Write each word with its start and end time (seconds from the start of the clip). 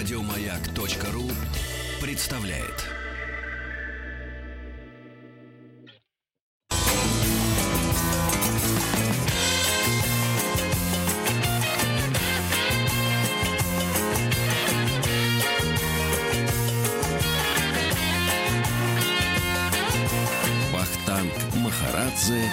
Радиомаяк.ру 0.00 1.30
представляет. 2.00 2.86
Вахтанг 20.72 21.30
Махарадзе 21.56 22.48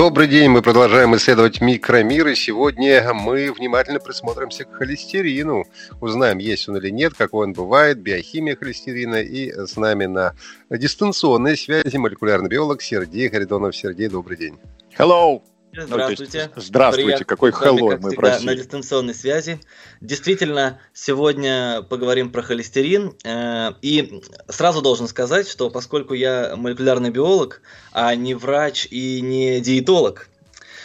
Добрый 0.00 0.28
день, 0.28 0.48
мы 0.48 0.62
продолжаем 0.62 1.14
исследовать 1.14 1.60
микромир, 1.60 2.28
и 2.28 2.34
сегодня 2.34 3.12
мы 3.12 3.52
внимательно 3.52 4.00
присмотримся 4.00 4.64
к 4.64 4.72
холестерину. 4.72 5.66
Узнаем, 6.00 6.38
есть 6.38 6.70
он 6.70 6.78
или 6.78 6.88
нет, 6.88 7.12
какой 7.12 7.46
он 7.48 7.52
бывает, 7.52 7.98
биохимия 7.98 8.56
холестерина, 8.56 9.16
и 9.16 9.52
с 9.52 9.76
нами 9.76 10.06
на 10.06 10.32
дистанционной 10.70 11.54
связи 11.54 11.98
молекулярный 11.98 12.48
биолог 12.48 12.80
Сергей 12.80 13.28
Харидонов. 13.28 13.76
Сергей, 13.76 14.08
добрый 14.08 14.38
день. 14.38 14.56
Hello! 14.98 15.42
Здравствуйте. 15.72 16.50
Ну, 16.56 16.62
здравствуйте, 16.62 17.06
Приятно 17.06 17.26
какой 17.26 17.50
hello 17.50 17.98
мы 18.00 18.12
просили. 18.12 18.46
на 18.46 18.54
дистанционной 18.56 19.14
связи. 19.14 19.60
Действительно, 20.00 20.80
сегодня 20.92 21.82
поговорим 21.88 22.32
про 22.32 22.42
холестерин. 22.42 23.14
э, 23.24 23.72
И 23.80 24.22
сразу 24.48 24.82
должен 24.82 25.06
сказать, 25.06 25.48
что 25.48 25.70
поскольку 25.70 26.14
я 26.14 26.54
молекулярный 26.56 27.10
биолог, 27.10 27.62
а 27.92 28.14
не 28.16 28.34
врач 28.34 28.88
и 28.90 29.20
не 29.20 29.60
диетолог, 29.60 30.28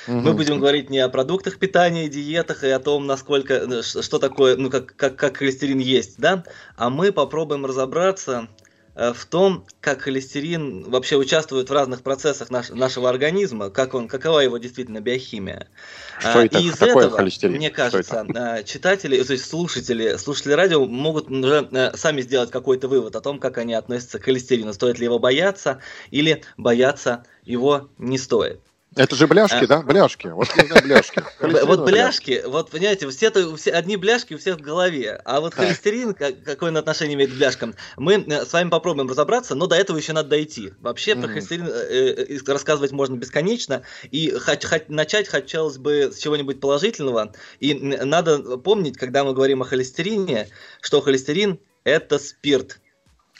мы 0.07 0.33
будем 0.33 0.59
говорить 0.59 0.91
не 0.91 0.99
о 0.99 1.09
продуктах 1.09 1.57
питания, 1.57 2.07
диетах 2.07 2.63
и 2.63 2.69
о 2.69 2.79
том, 2.79 3.07
насколько, 3.07 3.55
э, 3.55 3.81
что 3.81 4.19
такое, 4.19 4.55
ну, 4.55 4.69
как, 4.69 4.95
как, 4.95 5.15
как 5.15 5.37
холестерин 5.37 5.79
есть, 5.79 6.19
да, 6.19 6.43
а 6.77 6.91
мы 6.91 7.11
попробуем 7.11 7.65
разобраться 7.65 8.47
в 8.95 9.25
том, 9.25 9.65
как 9.81 10.01
холестерин 10.01 10.89
вообще 10.89 11.17
участвует 11.17 11.69
в 11.69 11.73
разных 11.73 12.01
процессах 12.01 12.49
наш- 12.49 12.69
нашего 12.69 13.09
организма, 13.09 13.69
как 13.69 13.93
он, 13.93 14.07
какова 14.07 14.39
его 14.39 14.57
действительно 14.57 15.01
биохимия. 15.01 15.69
Что 16.17 16.39
А, 16.39 16.45
это 16.45 16.59
и 16.59 16.67
из 16.69 16.77
такое 16.77 17.07
этого, 17.07 17.17
холестерин? 17.17 17.55
мне 17.57 17.67
это? 17.67 17.75
кажется, 17.75 18.25
э, 18.33 18.63
читатели, 18.63 19.21
то 19.21 19.33
есть 19.33 19.45
слушатели, 19.49 20.17
слушатели 20.17 20.53
радио 20.53 20.85
могут 20.85 21.29
уже 21.29 21.67
э, 21.71 21.95
сами 21.97 22.21
сделать 22.21 22.51
какой-то 22.51 22.87
вывод 22.87 23.15
о 23.15 23.21
том, 23.21 23.39
как 23.39 23.57
они 23.57 23.73
относятся 23.73 24.19
к 24.19 24.23
холестерину, 24.23 24.73
стоит 24.73 24.97
ли 24.99 25.05
его 25.05 25.19
бояться 25.19 25.81
или 26.11 26.43
бояться 26.57 27.25
его 27.43 27.89
не 27.97 28.17
стоит. 28.17 28.64
Это 28.95 29.15
же 29.15 29.27
бляшки, 29.27 29.65
А. 29.65 29.67
да? 29.67 29.81
Бляшки. 29.81 30.27
Вот 30.27 30.47
бляшки. 30.83 31.21
Холестерин 31.39 31.67
Вот 31.67 31.85
бляшки, 31.85 32.43
вот 32.45 32.69
понимаете, 32.71 33.09
все, 33.09 33.55
все 33.57 33.71
одни 33.71 33.97
бляшки 33.97 34.33
у 34.33 34.37
всех 34.37 34.57
в 34.57 34.61
голове, 34.61 35.21
а 35.25 35.41
вот 35.41 35.53
холестерин, 35.53 36.13
как- 36.13 36.41
какое 36.43 36.71
он 36.71 36.77
отношение 36.77 37.15
имеет 37.15 37.31
к 37.31 37.35
бляшкам, 37.35 37.75
мы 37.97 38.15
э, 38.25 38.45
с 38.45 38.53
вами 38.53 38.69
попробуем 38.69 39.09
разобраться, 39.09 39.53
но 39.55 39.67
до 39.67 39.75
этого 39.75 39.97
еще 39.97 40.13
надо 40.13 40.29
дойти. 40.29 40.71
Вообще 40.79 41.15
про 41.15 41.23
Мгм. 41.23 41.33
холестерин 41.33 41.67
э, 41.67 42.25
э, 42.29 42.51
рассказывать 42.51 42.91
можно 42.93 43.15
бесконечно, 43.15 43.81
и 44.11 44.29
хот- 44.31 44.63
хот- 44.65 44.85
начать 44.87 45.27
хотелось 45.27 45.77
бы 45.77 46.11
с 46.13 46.17
чего-нибудь 46.19 46.59
положительного, 46.61 47.33
и 47.59 47.73
надо 47.73 48.57
помнить, 48.57 48.97
когда 48.97 49.23
мы 49.25 49.33
говорим 49.33 49.61
о 49.61 49.65
холестерине, 49.65 50.47
что 50.81 51.01
холестерин 51.01 51.59
это 51.83 52.17
спирт. 52.17 52.79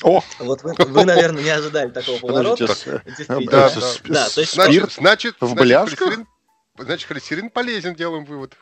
О, 0.04 0.22
Вот 0.40 0.64
вы, 0.64 0.74
вы, 0.78 1.06
наверное, 1.06 1.42
не 1.44 1.50
ожидали 1.50 1.90
такого 1.90 2.20
поворота. 2.20 2.68
Действительно. 2.68 3.40
Да, 3.50 3.70
да. 3.70 3.82
с- 3.82 4.02
Да, 4.04 4.30
то 4.30 4.42
есть- 4.42 4.54
Значит, 4.54 4.92
значит, 4.94 5.36
в 5.40 5.48
значит, 5.48 5.58
бляшках? 5.58 6.20
Значит, 6.78 7.08
холестерин 7.08 7.50
полезен, 7.50 7.96
делаем 7.96 8.26
вывод. 8.26 8.58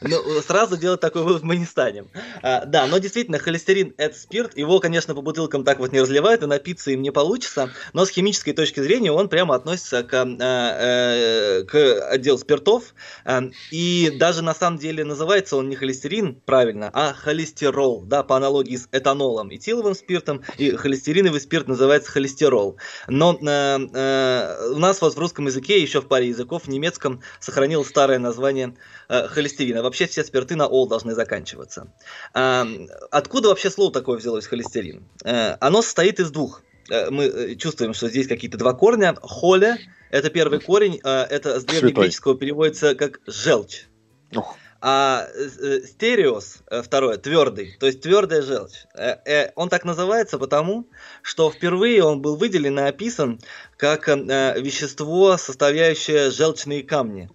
Ну, 0.00 0.40
сразу 0.40 0.76
делать 0.76 1.00
такой 1.00 1.22
вывод 1.22 1.44
мы 1.44 1.56
не 1.56 1.64
станем. 1.64 2.08
А, 2.42 2.64
да, 2.64 2.86
но 2.88 2.98
действительно, 2.98 3.38
холестерин– 3.38 3.94
это 3.98 4.18
спирт. 4.18 4.56
Его, 4.58 4.80
конечно, 4.80 5.14
по 5.14 5.22
бутылкам 5.22 5.62
так 5.62 5.78
вот 5.78 5.92
не 5.92 6.00
разливают, 6.00 6.42
и 6.42 6.46
напиться 6.46 6.90
им 6.90 7.02
не 7.02 7.12
получится. 7.12 7.70
Но 7.92 8.04
с 8.04 8.10
химической 8.10 8.52
точки 8.52 8.80
зрения 8.80 9.12
он 9.12 9.28
прямо 9.28 9.54
относится 9.54 10.02
к, 10.02 10.12
а, 10.14 10.26
э, 10.40 11.62
к 11.64 12.08
отделу 12.10 12.36
спиртов. 12.36 12.94
А, 13.24 13.42
и 13.70 14.12
даже 14.18 14.42
на 14.42 14.54
самом 14.54 14.78
деле 14.78 15.04
называется 15.04 15.56
он 15.56 15.68
не 15.68 15.76
холестерин, 15.76 16.40
правильно, 16.44 16.90
а 16.92 17.12
холестерол, 17.12 18.02
да, 18.02 18.24
по 18.24 18.36
аналогии 18.36 18.76
с 18.76 18.88
этанолом, 18.90 19.54
этиловым 19.54 19.94
спиртом. 19.94 20.42
И 20.58 20.72
холестериновый 20.72 21.40
спирт 21.40 21.68
называется 21.68 22.10
холестерол. 22.10 22.76
Но 23.06 23.38
э, 23.40 23.78
э, 23.94 24.70
у 24.72 24.78
нас 24.80 25.00
вот 25.00 25.14
в 25.14 25.18
русском 25.18 25.46
языке, 25.46 25.80
еще 25.80 26.00
в 26.00 26.08
паре 26.08 26.26
языков, 26.26 26.64
в 26.64 26.68
немецком 26.68 27.22
сохранилось 27.40 27.88
старое 27.88 28.18
название 28.18 28.74
э, 29.08 29.28
холестерина. 29.28 29.82
Вообще 29.82 30.06
все 30.06 30.24
спирты 30.24 30.56
на 30.56 30.66
ол 30.66 30.88
должны 30.88 31.14
заканчиваться. 31.14 31.88
А, 32.34 32.66
откуда 33.10 33.48
вообще 33.48 33.70
слово 33.70 33.92
такое 33.92 34.18
взялось 34.18 34.46
холестерин? 34.46 35.04
Э, 35.24 35.56
оно 35.60 35.82
состоит 35.82 36.20
из 36.20 36.30
двух. 36.30 36.62
Э, 36.90 37.10
Мы 37.10 37.24
э, 37.24 37.54
чувствуем, 37.56 37.94
что 37.94 38.08
здесь 38.08 38.28
какие-то 38.28 38.58
два 38.58 38.74
корня. 38.74 39.14
Холе– 39.20 39.78
это 40.10 40.30
первый 40.30 40.60
корень, 40.60 41.00
э, 41.02 41.08
это 41.08 41.60
с 41.60 41.64
древнегреческого 41.64 42.36
переводится 42.36 42.94
как 42.94 43.20
желчь. 43.26 43.86
Ух. 44.34 44.56
А 44.88 45.26
э, 45.34 45.80
стереос, 45.84 46.58
э, 46.70 46.80
второе, 46.80 47.16
твердый, 47.16 47.76
то 47.80 47.86
есть 47.86 48.02
твердая 48.02 48.40
желчь. 48.40 48.84
Э, 48.94 49.16
э, 49.24 49.50
Он 49.56 49.68
так 49.68 49.84
называется 49.84 50.38
потому, 50.38 50.88
что 51.22 51.50
впервые 51.50 52.04
он 52.04 52.22
был 52.22 52.36
выделен 52.36 52.78
и 52.78 52.82
описан 52.82 53.40
как 53.76 54.08
э, 54.08 54.14
вещество, 54.60 55.36
составляющее 55.38 56.30
желчные 56.30 56.84
камни. 56.84 57.28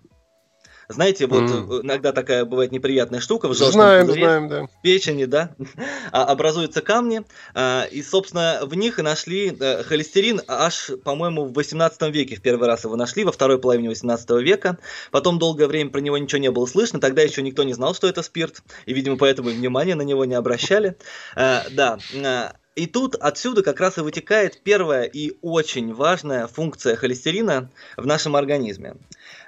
Знаете, 0.92 1.28
вот 1.28 1.44
э, 1.44 1.82
иногда 1.84 2.12
такая 2.12 2.46
бывает 2.46 2.72
неприятная 2.72 3.20
штука 3.20 3.48
в 3.48 3.54
желчном 3.54 3.82
Знаем, 3.82 4.08
пузыре, 4.08 4.24
знаем, 4.26 4.48
да. 4.48 4.64
в 4.68 4.82
печени, 4.82 5.26
да, 5.26 5.56
а, 6.12 6.26
образуются 6.26 6.82
камни, 6.82 7.24
а, 7.54 7.84
и, 7.84 8.02
собственно, 8.02 8.60
в 8.64 8.76
них 8.76 9.00
и 9.00 9.02
нашли 9.02 9.56
э, 9.58 9.84
холестерин 9.84 10.42
аж, 10.48 10.92
по-моему, 11.04 11.46
в 11.46 11.54
18 11.54 12.02
веке 12.14 12.36
в 12.36 12.42
первый 12.42 12.68
раз 12.68 12.84
его 12.84 12.96
нашли, 12.96 13.24
во 13.24 13.32
второй 13.32 13.60
половине 13.60 13.90
18 13.90 14.30
века. 14.42 14.78
Потом 15.12 15.40
долгое 15.40 15.68
время 15.68 15.90
про 15.90 16.00
него 16.00 16.18
ничего 16.18 16.40
не 16.40 16.52
было 16.52 16.66
слышно, 16.66 17.00
тогда 17.00 17.22
еще 17.22 17.42
никто 17.42 17.64
не 17.64 17.74
знал, 17.74 17.94
что 17.96 18.08
это 18.08 18.22
спирт, 18.22 18.62
и, 18.86 18.94
видимо, 18.94 19.18
поэтому 19.18 19.50
внимания 19.50 19.96
на 19.96 20.04
него 20.04 20.26
не 20.26 20.36
обращали. 20.36 20.96
Э, 21.36 21.62
Да, 21.72 22.00
и 22.76 22.88
тут 22.88 23.16
отсюда 23.16 23.64
как 23.64 23.80
раз 23.80 23.98
и 23.98 24.02
вытекает 24.02 24.62
первая 24.64 25.04
и 25.04 25.34
очень 25.42 25.94
важная 25.94 26.48
функция 26.48 26.96
холестерина 26.96 27.70
в 27.98 28.06
нашем 28.06 28.36
организме. 28.36 28.96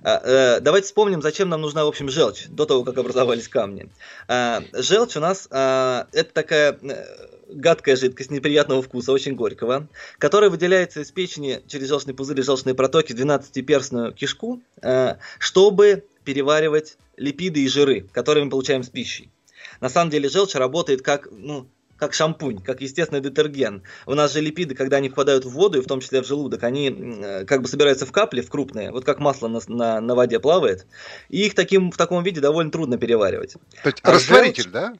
Э, 0.04 0.20
э, 0.24 0.60
Давайте 0.60 0.88
вспомним, 0.88 1.22
зачем 1.22 1.48
нам 1.50 1.62
нужна, 1.62 1.86
в 1.86 1.88
общем, 1.88 2.10
желчь 2.10 2.48
до 2.48 2.66
того, 2.66 2.84
как 2.84 2.98
образовались 2.98 3.48
камни. 3.48 3.90
Э, 4.28 4.60
Желчь 4.74 5.16
у 5.16 5.22
нас 5.22 5.48
э, 5.50 6.04
это 6.12 6.34
такая 6.34 6.78
э, 6.82 7.06
гадкая 7.48 7.96
жидкость 7.96 8.32
неприятного 8.32 8.82
вкуса, 8.82 9.14
очень 9.14 9.36
горького, 9.36 9.88
которая 10.18 10.50
выделяется 10.50 11.02
из 11.02 11.12
печени 11.12 11.62
через 11.68 11.88
желчный 11.88 12.14
пузырь 12.14 12.42
желчные 12.42 12.76
протоки 12.76 13.14
в 13.14 13.16
12-перстную 13.16 14.14
кишку, 14.14 14.62
э, 14.82 15.16
чтобы 15.40 16.04
переваривать 16.26 16.98
липиды 17.16 17.62
и 17.62 17.70
жиры, 17.70 18.02
которые 18.12 18.44
мы 18.44 18.52
получаем 18.52 18.84
с 18.84 18.90
пищей. 18.90 19.32
На 19.80 19.90
самом 19.90 20.10
деле 20.10 20.30
желчь 20.30 20.56
работает 20.56 21.02
как, 21.02 21.28
ну, 21.32 21.68
как 22.04 22.14
шампунь, 22.14 22.60
как 22.60 22.82
естественный 22.82 23.22
детергент. 23.22 23.84
У 24.06 24.14
нас 24.14 24.34
же 24.34 24.42
липиды, 24.42 24.76
когда 24.76 24.98
они 24.98 25.08
впадают 25.08 25.46
в 25.46 25.50
воду, 25.52 25.78
и 25.78 25.82
в 25.82 25.88
том 25.88 26.02
числе 26.02 26.22
в 26.22 26.28
желудок, 26.28 26.62
они 26.64 26.90
м, 26.90 27.46
как 27.46 27.62
бы 27.62 27.70
собираются 27.70 28.06
в 28.06 28.12
капли, 28.12 28.42
в 28.42 28.50
крупные, 28.50 28.92
вот 28.92 29.06
как 29.06 29.20
масло 29.20 29.48
на, 29.48 29.62
на, 29.68 30.02
на 30.02 30.16
воде 30.16 30.42
плавает, 30.42 30.86
и 31.30 31.46
их 31.46 31.56
таким, 31.56 31.92
в 31.92 31.98
таком 31.98 32.22
виде 32.22 32.42
довольно 32.42 32.72
трудно 32.72 32.98
переваривать. 32.98 33.54
То 33.84 33.90
есть 33.90 34.00
А 34.04 34.12
растворитель, 34.12 34.70
да? 34.70 34.96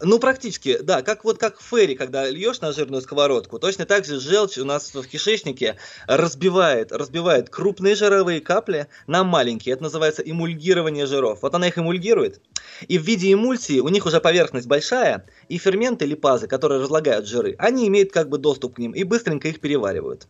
Ну, 0.00 0.18
практически, 0.18 0.78
да, 0.78 1.02
как 1.02 1.24
вот 1.24 1.38
как 1.38 1.60
в 1.60 1.62
ферри, 1.62 1.94
когда 1.94 2.28
льешь 2.28 2.60
на 2.60 2.72
жирную 2.72 3.02
сковородку, 3.02 3.58
точно 3.58 3.86
так 3.86 4.04
же 4.04 4.18
желчь 4.18 4.58
у 4.58 4.64
нас 4.64 4.92
в 4.92 5.06
кишечнике 5.06 5.76
разбивает, 6.08 6.90
разбивает 6.90 7.50
крупные 7.50 7.94
жировые 7.94 8.40
капли 8.40 8.88
на 9.06 9.22
маленькие. 9.22 9.74
Это 9.74 9.84
называется 9.84 10.22
эмульгирование 10.22 11.06
жиров. 11.06 11.40
Вот 11.42 11.54
она 11.54 11.68
их 11.68 11.78
эмульгирует, 11.78 12.40
и 12.88 12.98
в 12.98 13.02
виде 13.02 13.32
эмульсии 13.32 13.78
у 13.78 13.88
них 13.88 14.06
уже 14.06 14.20
поверхность 14.20 14.66
большая, 14.66 15.24
и 15.48 15.58
ферменты 15.58 16.06
липазы, 16.06 16.46
которые 16.46 16.80
разлагают 16.80 17.26
жиры, 17.26 17.54
они 17.58 17.86
имеют 17.88 18.12
как 18.12 18.28
бы 18.28 18.38
доступ 18.38 18.76
к 18.76 18.78
ним 18.78 18.92
и 18.92 19.02
быстренько 19.04 19.48
их 19.48 19.60
переваривают. 19.60 20.26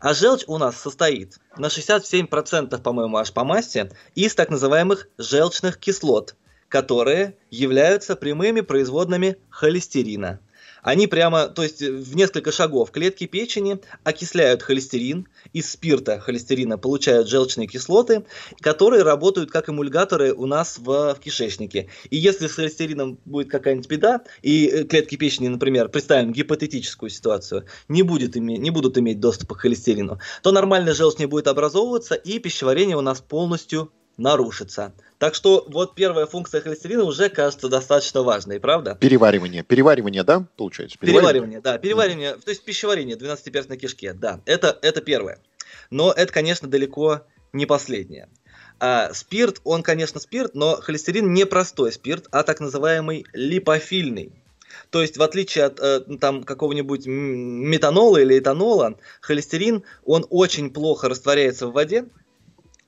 А 0.00 0.14
желчь 0.14 0.44
у 0.46 0.58
нас 0.58 0.76
состоит 0.76 1.38
на 1.56 1.66
67%, 1.66 2.82
по-моему, 2.82 3.16
аж 3.16 3.32
по 3.32 3.44
массе, 3.44 3.90
из 4.14 4.34
так 4.34 4.50
называемых 4.50 5.08
желчных 5.18 5.78
кислот, 5.78 6.36
которые 6.68 7.36
являются 7.50 8.16
прямыми 8.16 8.60
производными 8.60 9.36
холестерина. 9.50 10.40
Они 10.82 11.06
прямо, 11.06 11.48
то 11.48 11.62
есть 11.62 11.80
в 11.80 12.16
несколько 12.16 12.52
шагов 12.52 12.90
клетки 12.90 13.26
печени 13.26 13.80
окисляют 14.04 14.62
холестерин, 14.62 15.28
из 15.52 15.70
спирта 15.70 16.20
холестерина 16.20 16.78
получают 16.78 17.28
желчные 17.28 17.66
кислоты, 17.66 18.24
которые 18.60 19.02
работают 19.02 19.50
как 19.50 19.68
эмульгаторы 19.68 20.32
у 20.32 20.46
нас 20.46 20.78
в, 20.78 21.14
в 21.14 21.20
кишечнике. 21.20 21.88
И 22.10 22.16
если 22.16 22.46
с 22.46 22.54
холестерином 22.54 23.18
будет 23.24 23.50
какая-нибудь 23.50 23.88
беда, 23.88 24.22
и 24.42 24.66
э, 24.66 24.84
клетки 24.84 25.16
печени, 25.16 25.48
например, 25.48 25.88
представим 25.88 26.32
гипотетическую 26.32 27.10
ситуацию, 27.10 27.66
не, 27.88 28.02
будет 28.02 28.36
име, 28.36 28.56
не 28.56 28.70
будут 28.70 28.98
иметь 28.98 29.20
доступа 29.20 29.54
к 29.54 29.60
холестерину, 29.60 30.18
то 30.42 30.52
нормально 30.52 30.94
желчь 30.94 31.18
не 31.18 31.26
будет 31.26 31.48
образовываться, 31.48 32.14
и 32.14 32.38
пищеварение 32.38 32.96
у 32.96 33.02
нас 33.02 33.20
полностью 33.20 33.92
нарушится. 34.18 34.92
Так 35.18 35.34
что 35.34 35.64
вот 35.68 35.94
первая 35.94 36.26
функция 36.26 36.60
холестерина 36.60 37.04
уже 37.04 37.30
кажется 37.30 37.68
достаточно 37.68 38.22
важной, 38.22 38.60
правда? 38.60 38.96
Переваривание. 38.96 39.62
Переваривание, 39.62 40.24
да, 40.24 40.44
получается? 40.56 40.98
Переваривание, 40.98 41.60
да. 41.60 41.78
Переваривание, 41.78 42.34
то 42.34 42.50
есть 42.50 42.64
пищеварение 42.64 43.16
12-перстной 43.16 43.78
кишке, 43.78 44.12
да. 44.12 44.40
Это, 44.44 44.78
это 44.82 45.00
первое. 45.00 45.38
Но 45.90 46.12
это, 46.12 46.32
конечно, 46.32 46.68
далеко 46.68 47.22
не 47.52 47.64
последнее. 47.64 48.28
А, 48.80 49.12
спирт, 49.14 49.60
он, 49.64 49.82
конечно, 49.82 50.20
спирт, 50.20 50.54
но 50.54 50.76
холестерин 50.76 51.32
не 51.32 51.46
простой 51.46 51.92
спирт, 51.92 52.26
а 52.30 52.42
так 52.42 52.60
называемый 52.60 53.24
липофильный. 53.32 54.32
То 54.90 55.02
есть, 55.02 55.16
в 55.16 55.22
отличие 55.22 55.64
от 55.64 55.80
э, 55.80 56.00
там 56.20 56.44
какого-нибудь 56.44 57.06
метанола 57.06 58.18
или 58.18 58.38
этанола, 58.38 58.96
холестерин, 59.20 59.82
он 60.04 60.26
очень 60.30 60.70
плохо 60.70 61.08
растворяется 61.08 61.66
в 61.66 61.72
воде, 61.72 62.06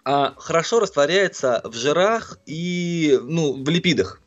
а 0.05 0.35
хорошо 0.37 0.81
растворяется 0.81 1.61
в 1.65 1.75
жирах 1.75 2.39
и 2.47 3.19
ну, 3.23 3.63
в 3.63 3.69
липидах. 3.69 4.21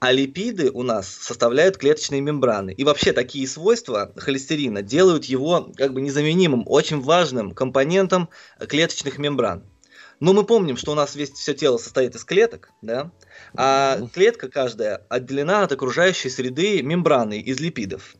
А 0.00 0.12
липиды 0.12 0.70
у 0.70 0.82
нас 0.82 1.08
составляют 1.08 1.78
клеточные 1.78 2.20
мембраны. 2.20 2.72
И 2.72 2.84
вообще 2.84 3.12
такие 3.12 3.48
свойства 3.48 4.12
холестерина 4.16 4.82
делают 4.82 5.24
его 5.24 5.72
как 5.76 5.94
бы 5.94 6.02
незаменимым, 6.02 6.64
очень 6.66 7.00
важным 7.00 7.52
компонентом 7.52 8.28
клеточных 8.58 9.18
мембран. 9.18 9.64
Но 10.20 10.32
мы 10.32 10.44
помним, 10.44 10.76
что 10.76 10.92
у 10.92 10.94
нас 10.94 11.14
весь 11.14 11.32
все 11.32 11.54
тело 11.54 11.78
состоит 11.78 12.14
из 12.14 12.24
клеток, 12.24 12.70
да, 12.82 13.10
а 13.56 13.98
клетка 14.12 14.48
каждая 14.48 15.04
отделена 15.08 15.62
от 15.62 15.72
окружающей 15.72 16.30
среды 16.30 16.82
мембраной 16.82 17.40
из 17.40 17.60
липидов. 17.60 18.14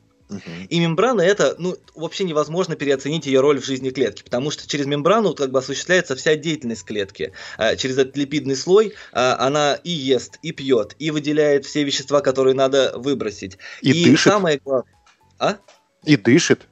И 0.68 0.80
мембрана 0.80 1.20
это, 1.20 1.54
ну, 1.58 1.76
вообще 1.94 2.24
невозможно 2.24 2.76
переоценить 2.76 3.26
ее 3.26 3.40
роль 3.40 3.60
в 3.60 3.64
жизни 3.64 3.90
клетки, 3.90 4.22
потому 4.22 4.50
что 4.50 4.66
через 4.66 4.86
мембрану 4.86 5.34
как 5.34 5.50
бы 5.50 5.58
осуществляется 5.58 6.16
вся 6.16 6.34
деятельность 6.36 6.84
клетки. 6.84 7.32
А, 7.58 7.76
через 7.76 7.98
этот 7.98 8.16
липидный 8.16 8.56
слой 8.56 8.94
а, 9.12 9.36
она 9.38 9.74
и 9.74 9.90
ест, 9.90 10.38
и 10.42 10.52
пьет, 10.52 10.96
и 10.98 11.10
выделяет 11.10 11.66
все 11.66 11.84
вещества, 11.84 12.20
которые 12.20 12.54
надо 12.54 12.92
выбросить. 12.96 13.58
И, 13.82 13.90
и 13.90 14.10
дышит. 14.10 14.32
самое 14.32 14.60
главное... 14.64 14.92
А? 15.38 15.58
И 16.04 16.16
дышит. 16.16 16.68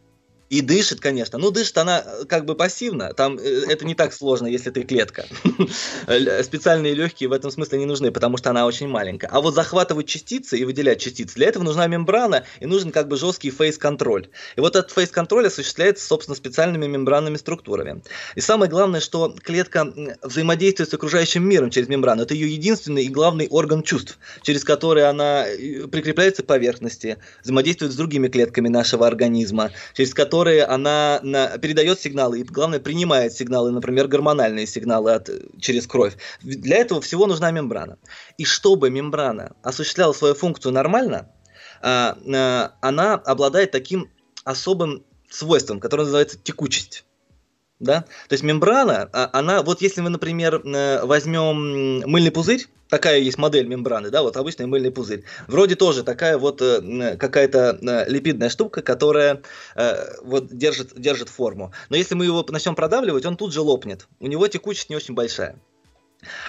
И 0.53 0.61
дышит, 0.61 1.01
конечно. 1.01 1.39
Ну, 1.39 1.51
дышит 1.51 1.79
она 1.79 2.05
э, 2.05 2.25
как 2.27 2.45
бы 2.45 2.55
пассивно. 2.55 3.15
Там 3.15 3.39
э, 3.39 3.63
это 3.71 3.87
не 3.87 3.95
так 3.95 4.13
сложно, 4.13 4.47
если 4.47 4.69
ты 4.69 4.83
клетка. 4.83 5.25
Специальные 6.43 6.93
легкие 6.93 7.31
в 7.31 7.33
этом 7.33 7.51
смысле 7.51 7.79
не 7.79 7.87
нужны, 7.87 8.11
потому 8.11 8.37
что 8.37 8.51
она 8.51 8.67
очень 8.67 8.87
маленькая. 8.87 9.29
А 9.29 9.41
вот 9.41 9.55
захватывать 9.55 10.09
частицы 10.09 10.59
и 10.59 10.67
выделять 10.67 11.01
частицы, 11.01 11.37
для 11.37 11.49
этого 11.49 11.63
нужна 11.63 11.87
мембрана 11.87 12.45
и 12.61 12.67
нужен 12.67 12.91
как 12.91 13.09
бы 13.09 13.17
жесткий 13.17 13.51
фейс-контроль. 13.51 14.29
И 14.57 14.61
вот 14.61 14.77
этот 14.77 14.91
фейс-контроль 14.91 15.47
осуществляется, 15.47 16.07
собственно, 16.07 16.37
специальными 16.37 16.87
мембранными 16.87 17.39
структурами. 17.39 18.03
И 18.35 18.43
самое 18.43 18.71
главное, 18.71 19.01
что 19.01 19.35
клетка 19.43 19.91
взаимодействует 20.21 20.91
с 20.91 20.93
окружающим 20.93 21.49
миром 21.49 21.71
через 21.71 21.89
мембрану. 21.89 22.25
Это 22.25 22.35
ее 22.35 22.53
единственный 22.53 23.05
и 23.05 23.09
главный 23.09 23.49
орган 23.49 23.83
чувств, 23.83 24.19
через 24.43 24.65
который 24.65 25.09
она 25.09 25.47
э, 25.47 25.87
прикрепляется 25.87 26.43
к 26.43 26.47
поверхности, 26.47 27.17
взаимодействует 27.43 27.93
с 27.93 27.97
другими 27.97 28.29
клетками 28.29 28.69
нашего 28.69 29.07
организма, 29.07 29.71
через 29.95 30.13
который 30.13 30.42
которые 30.43 30.65
она 30.65 31.21
на, 31.23 31.57
передает 31.59 32.01
сигналы 32.01 32.41
и, 32.41 32.43
главное, 32.43 32.81
принимает 32.81 33.33
сигналы, 33.33 33.71
например, 33.71 34.09
гормональные 34.09 34.67
сигналы 34.67 35.13
от, 35.13 35.31
через 35.61 35.87
кровь. 35.87 36.17
Для 36.43 36.79
этого 36.79 37.01
всего 37.01 37.29
нужна 37.29 37.53
мембрана. 37.53 37.97
И 38.39 38.45
чтобы 38.45 38.91
мембрана 38.91 39.55
осуществляла 39.63 40.13
свою 40.13 40.35
функцию 40.35 40.73
нормально, 40.73 41.31
а, 41.81 42.19
а, 42.35 42.73
она 42.81 43.15
обладает 43.15 43.71
таким 43.71 44.11
особым 44.43 45.05
свойством, 45.31 45.79
которое 45.79 46.05
называется 46.05 46.39
текучесть 46.43 47.05
да, 47.83 48.03
то 48.29 48.33
есть 48.33 48.45
мембрана, 48.45 49.11
а, 49.13 49.29
она, 49.33 49.63
вот 49.63 49.83
если 49.83 50.01
мы, 50.01 50.09
например, 50.09 50.63
э, 50.65 51.05
возьмем 51.05 52.09
мыльный 52.09 52.31
пузырь, 52.31 52.67
такая 52.89 53.19
есть 53.19 53.39
модель 53.39 53.67
мембраны, 53.67 54.11
да, 54.11 54.23
вот 54.23 54.37
обычный 54.37 54.67
мыльный 54.67 54.93
пузырь, 54.93 55.25
вроде 55.49 55.75
тоже 55.75 56.05
такая 56.05 56.39
вот 56.39 56.63
э, 56.63 57.17
какая-то 57.17 57.79
э, 57.83 58.09
липидная 58.09 58.49
штука, 58.49 58.83
которая 58.83 59.43
вот 60.23 60.57
держит, 60.57 60.99
держит 60.99 61.29
форму, 61.29 61.73
но 61.91 61.97
если 61.97 62.15
мы 62.15 62.25
его 62.25 62.47
начнем 62.49 62.75
продавливать, 62.75 63.27
он 63.27 63.37
тут 63.37 63.53
же 63.53 63.61
лопнет, 63.61 64.07
у 64.21 64.29
него 64.29 64.47
текучесть 64.47 64.89
не 64.89 64.97
очень 64.97 65.15
большая. 65.15 65.59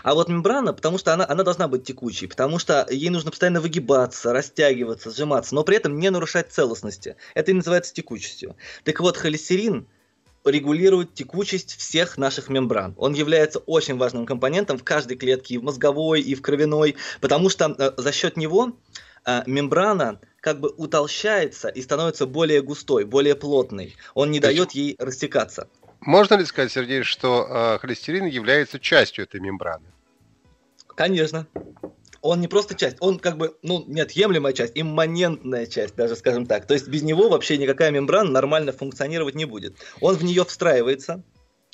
А 0.03 0.13
вот 0.13 0.29
мембрана, 0.29 0.71
потому 0.71 1.00
что 1.00 1.13
она, 1.13 1.25
она 1.27 1.44
должна 1.44 1.68
быть 1.68 1.83
текучей, 1.83 2.27
потому 2.27 2.59
что 2.59 2.86
ей 2.91 3.09
нужно 3.09 3.31
постоянно 3.31 3.59
выгибаться, 3.59 4.31
растягиваться, 4.31 5.09
сжиматься, 5.09 5.56
но 5.56 5.63
при 5.63 5.77
этом 5.77 5.97
не 5.97 6.12
нарушать 6.12 6.51
целостности. 6.51 7.15
Это 7.33 7.50
и 7.50 7.56
называется 7.56 7.91
текучестью. 7.91 8.56
Так 8.83 9.00
вот, 9.00 9.18
холестерин 9.18 9.88
регулирует 10.45 11.13
текучесть 11.13 11.78
всех 11.78 12.18
наших 12.18 12.50
мембран. 12.50 12.94
Он 12.98 13.13
является 13.13 13.60
очень 13.60 13.98
важным 13.98 14.25
компонентом 14.25 14.78
в 14.78 14.84
каждой 14.84 15.18
клетке, 15.18 15.56
и 15.56 15.57
в 15.57 15.63
мозговой, 15.63 16.22
и 16.22 16.36
в 16.36 16.42
кровяной, 16.42 16.95
потому 17.22 17.50
что 17.50 17.75
э, 17.78 17.92
за 17.98 18.12
счет 18.12 18.38
него 18.38 18.78
э, 19.25 19.44
мембрана 19.45 20.19
как 20.40 20.60
бы 20.60 20.69
утолщается 20.69 21.69
и 21.69 21.81
становится 21.81 22.25
более 22.25 22.62
густой, 22.62 23.06
более 23.06 23.36
плотной. 23.36 23.95
Он 24.13 24.31
не 24.31 24.40
дает 24.40 24.72
ей 24.72 24.95
растекаться. 25.00 25.69
Можно 26.01 26.36
ли 26.36 26.46
сказать, 26.46 26.72
Сергей, 26.72 27.04
что 27.04 27.48
э, 27.50 27.80
холестерин 27.80 28.25
является 28.25 28.80
частью 28.80 29.24
этой 29.24 29.39
мембраны? 29.39 29.86
Конечно 30.88 31.48
он 32.24 32.40
не 32.40 32.48
просто 32.48 32.74
часть, 32.74 32.96
он 33.02 33.20
как 33.20 33.38
бы, 33.38 33.58
ну, 33.62 33.84
неотъемлемая 33.86 34.54
часть, 34.54 34.72
имманентная 34.75 35.66
часть, 35.68 35.96
даже 35.96 36.16
скажем 36.16 36.46
так. 36.46 36.66
То 36.66 36.74
есть 36.74 36.88
без 36.88 37.04
него 37.04 37.28
вообще 37.28 37.58
никакая 37.58 37.92
мембрана 37.92 38.31
нормально 38.31 38.72
функционировать 38.72 39.36
не 39.36 39.44
будет. 39.44 39.75
Он 40.00 40.16
в 40.16 40.24
нее 40.24 40.46
встраивается, 40.46 41.22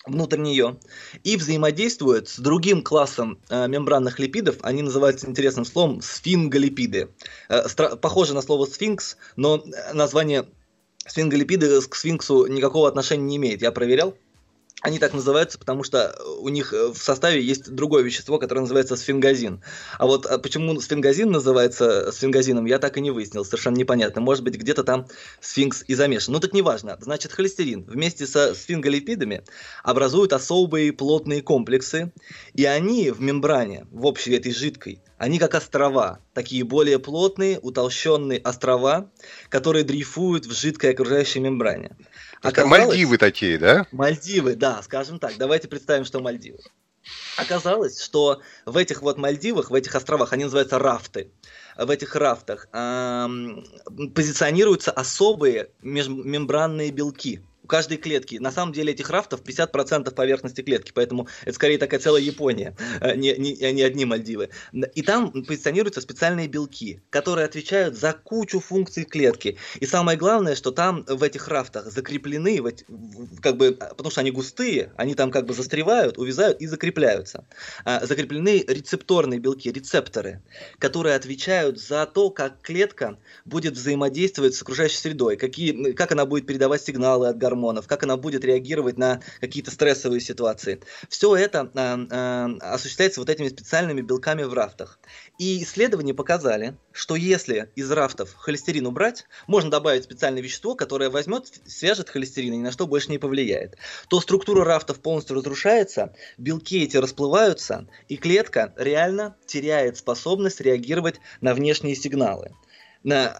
внутрь 0.08 0.40
нее 0.40 0.80
и 1.24 1.38
взаимодействует 1.38 2.30
с 2.30 2.40
другим 2.40 2.82
классом 2.82 3.40
э, 3.50 3.68
мембранных 3.68 4.18
липидов. 4.18 4.58
Они 4.62 4.82
называются 4.82 5.30
интересным 5.30 5.66
словом 5.66 6.02
сфинголипиды. 6.02 7.10
Э, 7.48 7.68
стра- 7.68 7.96
похоже 7.96 8.34
на 8.34 8.42
слово 8.42 8.66
сфинкс, 8.66 9.18
но 9.36 9.64
название 9.94 10.48
сфинголипиды 11.06 11.80
к 11.82 11.96
сфинксу 11.96 12.48
никакого 12.48 12.88
отношения 12.88 13.24
не 13.24 13.36
имеет. 13.38 13.62
Я 13.62 13.72
проверял. 13.72 14.16
Они 14.82 14.98
так 14.98 15.14
называются, 15.14 15.60
потому 15.60 15.84
что 15.84 16.16
у 16.40 16.48
них 16.48 16.74
э, 16.74 16.94
в 16.94 16.98
составе 16.98 17.42
есть 17.42 17.70
другое 17.70 18.02
вещество, 18.02 18.40
которое 18.40 18.62
называется 18.62 18.96
сфингазин. 18.96 19.62
А 19.98 20.06
вот 20.06 20.26
а 20.26 20.38
почему 20.38 20.80
сфингазин 20.80 21.32
называется 21.32 22.14
сфингазином, 22.14 22.66
я 22.66 22.80
так 22.80 22.96
и 22.98 23.02
не 23.02 23.12
выяснил, 23.12 23.44
совершенно 23.44 23.76
непонятно. 23.76 24.22
Может 24.22 24.44
быть, 24.44 24.56
где-то 24.56 24.86
там 24.86 25.08
сфинкс 25.42 25.84
и 25.88 25.96
замешан. 25.96 26.34
Но 26.34 26.40
тут 26.40 26.54
не 26.54 26.62
важно. 26.62 26.98
Значит, 27.02 27.34
холестерин 27.34 27.84
вместе 27.84 28.26
со 28.26 28.56
сфинголипидами 28.56 29.44
образуют 29.84 30.32
особые 30.32 30.94
плотные 30.94 31.42
комплексы, 31.42 32.14
и 32.54 32.64
они 32.64 33.12
в 33.12 33.20
мембране, 33.20 33.86
в 33.92 34.06
общей 34.06 34.34
этой 34.34 34.54
жидкой, 34.54 35.02
они 35.18 35.40
как 35.40 35.56
острова, 35.56 36.20
такие 36.34 36.64
более 36.64 37.00
плотные, 37.00 37.60
утолщенные 37.60 38.40
острова, 38.40 39.12
которые 39.50 39.84
дрейфуют 39.84 40.46
в 40.46 40.54
жидкой 40.54 40.92
окружающей 40.92 41.42
мембране. 41.42 41.98
Оказалось, 42.42 42.88
Мальдивы 42.88 43.18
такие, 43.18 43.58
да? 43.58 43.86
Мальдивы, 43.92 44.56
да, 44.56 44.82
скажем 44.82 45.20
так. 45.20 45.34
Давайте 45.38 45.68
представим, 45.68 46.06
что 46.06 46.20
Мальдивы. 46.20 46.60
Оказалось, 47.38 48.02
что 48.02 48.42
в 48.66 48.78
этих 48.78 49.02
вот 49.02 49.18
Мальдивах, 49.18 49.72
в 49.72 49.74
этих 49.74 49.96
островах, 49.96 50.34
они 50.34 50.44
называются 50.44 50.80
рафты, 50.80 51.32
в 51.78 51.90
этих 51.90 52.16
рафтах 52.16 52.68
эм, 52.74 53.66
позиционируются 54.14 54.92
особые 54.92 55.70
межмембранные 55.82 56.92
белки 56.92 57.42
каждой 57.70 57.98
клетки. 57.98 58.36
На 58.36 58.52
самом 58.52 58.74
деле 58.74 58.92
этих 58.92 59.10
рафтов 59.10 59.42
50% 59.42 60.14
поверхности 60.14 60.62
клетки, 60.62 60.92
поэтому 60.94 61.28
это 61.44 61.54
скорее 61.54 61.78
такая 61.78 62.00
целая 62.00 62.22
Япония, 62.22 62.76
а 63.00 63.16
не, 63.16 63.34
не, 63.38 63.64
а 63.64 63.72
не 63.72 63.82
одни 63.82 64.06
Мальдивы. 64.06 64.50
И 64.96 65.02
там 65.04 65.32
позиционируются 65.32 66.02
специальные 66.02 66.48
белки, 66.48 67.02
которые 67.10 67.46
отвечают 67.46 67.96
за 67.96 68.14
кучу 68.14 68.60
функций 68.60 69.06
клетки. 69.06 69.58
И 69.80 69.86
самое 69.86 70.18
главное, 70.18 70.56
что 70.56 70.72
там 70.72 71.06
в 71.08 71.24
этих 71.24 71.48
рафтах 71.48 71.92
закреплены, 71.92 72.60
как 73.42 73.58
бы, 73.58 73.74
потому 73.74 74.10
что 74.10 74.22
они 74.22 74.32
густые, 74.32 74.92
они 74.98 75.14
там 75.14 75.32
как 75.32 75.46
бы 75.46 75.54
застревают, 75.54 76.18
увязают 76.18 76.60
и 76.60 76.68
закрепляются. 76.68 77.46
А, 77.86 78.06
закреплены 78.06 78.66
рецепторные 78.68 79.40
белки, 79.40 79.72
рецепторы, 79.72 80.42
которые 80.80 81.16
отвечают 81.16 81.80
за 81.80 82.06
то, 82.08 82.32
как 82.32 82.62
клетка 82.62 83.18
будет 83.46 83.74
взаимодействовать 83.74 84.56
с 84.56 84.62
окружающей 84.62 84.98
средой, 84.98 85.38
какие, 85.38 85.92
как 85.92 86.12
она 86.12 86.26
будет 86.26 86.48
передавать 86.48 86.82
сигналы 86.82 87.28
от 87.28 87.38
гормонов, 87.38 87.59
гормонов, 87.60 87.88
как 87.88 88.04
она 88.04 88.18
будет 88.18 88.46
реагировать 88.46 88.98
на 88.98 89.22
какие-то 89.40 89.72
стрессовые 89.72 90.22
ситуации. 90.22 90.80
Все 91.10 91.36
это 91.36 91.70
э, 91.74 92.08
э, 92.10 92.58
осуществляется 92.62 93.20
вот 93.20 93.30
этими 93.30 93.50
специальными 93.50 94.02
белками 94.02 94.44
в 94.44 94.54
рафтах. 94.54 95.00
И 95.38 95.64
исследования 95.64 96.14
показали, 96.14 96.78
что 96.92 97.16
если 97.16 97.70
из 97.76 97.92
рафтов 97.92 98.34
холестерин 98.36 98.88
убрать, 98.88 99.26
можно 99.48 99.70
добавить 99.70 100.06
специальное 100.06 100.42
вещество, 100.42 100.76
которое 100.76 101.10
возьмет, 101.10 101.52
свяжет 101.68 102.10
холестерин 102.10 102.54
и 102.54 102.58
ни 102.58 102.64
на 102.64 102.72
что 102.72 102.88
больше 102.88 103.12
не 103.12 103.18
повлияет, 103.18 103.76
то 104.10 104.22
структура 104.22 104.64
рафтов 104.64 105.00
полностью 105.00 105.36
разрушается, 105.36 106.14
белки 106.38 106.84
эти 106.84 106.98
расплываются, 106.98 107.88
и 108.08 108.18
клетка 108.18 108.74
реально 108.78 109.36
теряет 109.46 109.98
способность 109.98 110.62
реагировать 110.62 111.20
на 111.42 111.54
внешние 111.54 111.96
сигналы. 111.96 112.52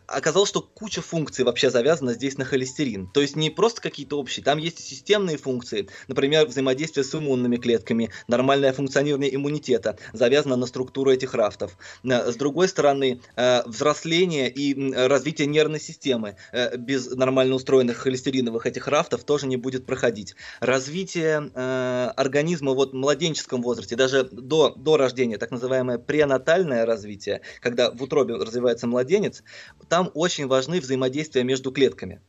Оказалось, 0.08 0.50
что 0.50 0.62
куча 0.62 1.02
функций 1.02 1.44
вообще 1.44 1.70
завязана 1.70 2.14
здесь 2.14 2.38
на 2.38 2.46
холестерин. 2.46 3.08
То 3.08 3.22
есть 3.22 3.36
не 3.36 3.50
просто 3.50 3.82
какие-то 3.82 4.18
общие, 4.18 4.44
там 4.44 4.58
есть 4.58 4.80
и 4.80 4.84
системные 4.84 5.38
функции, 5.38 5.90
например, 6.08 6.46
взаимодействие 6.48 7.04
с 7.04 7.14
иммунными 7.14 7.58
клетками, 7.58 8.10
нормальное 8.28 8.72
функционирование 8.72 9.34
иммунитета, 9.36 9.98
завязано 10.14 10.56
на 10.56 10.66
структуру 10.66 11.12
этих 11.12 11.34
рафтов. 11.34 11.78
С 12.04 12.36
другой 12.36 12.70
стороны, 12.70 13.22
э, 13.36 13.64
взросление 13.66 14.50
и 14.50 14.94
развитие 14.94 15.48
нервной 15.48 15.80
системы 15.80 16.38
э, 16.52 16.78
без 16.78 17.10
нормально 17.12 17.56
устроенных 17.56 17.98
холестериновых 17.98 18.66
этих 18.66 18.88
рафтов 18.88 19.24
тоже 19.24 19.48
не 19.48 19.58
будет 19.58 19.86
проходить. 19.86 20.36
Развитие 20.62 21.52
э, 21.54 22.12
организма 22.16 22.74
вот, 22.74 22.92
в 22.92 22.96
младенческом 22.96 23.62
возрасте, 23.62 23.96
даже 23.96 24.24
до, 24.24 24.74
до 24.76 24.98
рождения, 24.98 25.38
так 25.38 25.52
называемое 25.52 25.98
пренатальное 25.98 26.86
развитие, 26.86 27.42
когда 27.60 27.92
в 27.92 28.02
утробе 28.02 28.36
развивается 28.36 28.88
младенец, 28.88 29.44
там 29.88 30.12
очень 30.14 30.48
важны 30.48 30.80
взаимодействия 30.80 31.44
между 31.44 31.72
клетками 31.72 32.22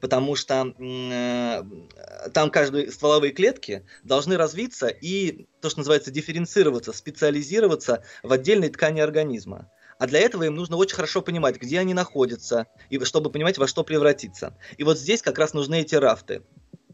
потому 0.00 0.36
что 0.36 0.74
э, 0.78 1.62
там 2.32 2.50
каждые 2.50 2.90
стволовые 2.90 3.32
клетки 3.32 3.84
должны 4.04 4.36
развиться 4.36 4.88
и 4.88 5.46
то, 5.60 5.70
что 5.70 5.80
называется 5.80 6.10
дифференцироваться, 6.10 6.92
специализироваться 6.92 8.02
в 8.22 8.32
отдельной 8.32 8.68
ткани 8.68 9.00
организма. 9.00 9.70
А 9.98 10.06
для 10.06 10.20
этого 10.20 10.42
им 10.42 10.54
нужно 10.54 10.76
очень 10.76 10.96
хорошо 10.96 11.22
понимать, 11.22 11.56
где 11.56 11.80
они 11.80 11.94
находятся, 11.94 12.66
и 12.90 13.02
чтобы 13.04 13.30
понимать, 13.30 13.56
во 13.56 13.66
что 13.66 13.82
превратиться. 13.82 14.56
И 14.76 14.84
вот 14.84 14.98
здесь 14.98 15.22
как 15.22 15.38
раз 15.38 15.54
нужны 15.54 15.80
эти 15.80 15.94
рафты. 15.94 16.42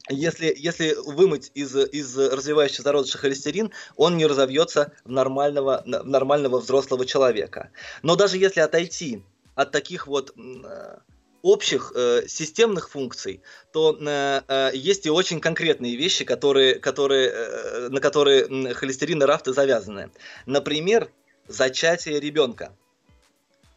Если, 0.09 0.53
если 0.57 0.95
вымыть 1.07 1.51
из, 1.55 1.75
из 1.77 2.17
развивающего 2.17 2.83
зародыша 2.83 3.19
холестерин, 3.19 3.73
он 3.97 4.17
не 4.17 4.27
разовьется 4.27 4.93
в 5.05 5.11
нормального, 5.11 5.83
в 5.85 6.07
нормального 6.07 6.59
взрослого 6.59 7.07
человека. 7.07 7.71
Но 8.03 8.17
даже 8.17 8.37
если 8.37 8.61
отойти 8.61 9.25
от 9.55 9.71
таких 9.71 10.07
вот 10.07 10.35
э, 10.37 10.97
общих 11.43 11.93
э, 11.95 12.23
системных 12.27 12.91
функций, 12.91 13.43
то 13.73 13.97
э, 14.01 14.43
э, 14.47 14.71
есть 14.75 15.07
и 15.07 15.11
очень 15.11 15.41
конкретные 15.41 15.97
вещи, 15.97 16.25
которые, 16.25 16.77
которые, 16.77 17.29
э, 17.29 17.89
на 17.91 18.01
которые 18.01 18.75
холестерин 18.75 19.23
и 19.23 19.27
рафты 19.27 19.53
завязаны. 19.53 20.11
Например, 20.47 21.11
зачатие 21.49 22.21
ребенка. 22.21 22.75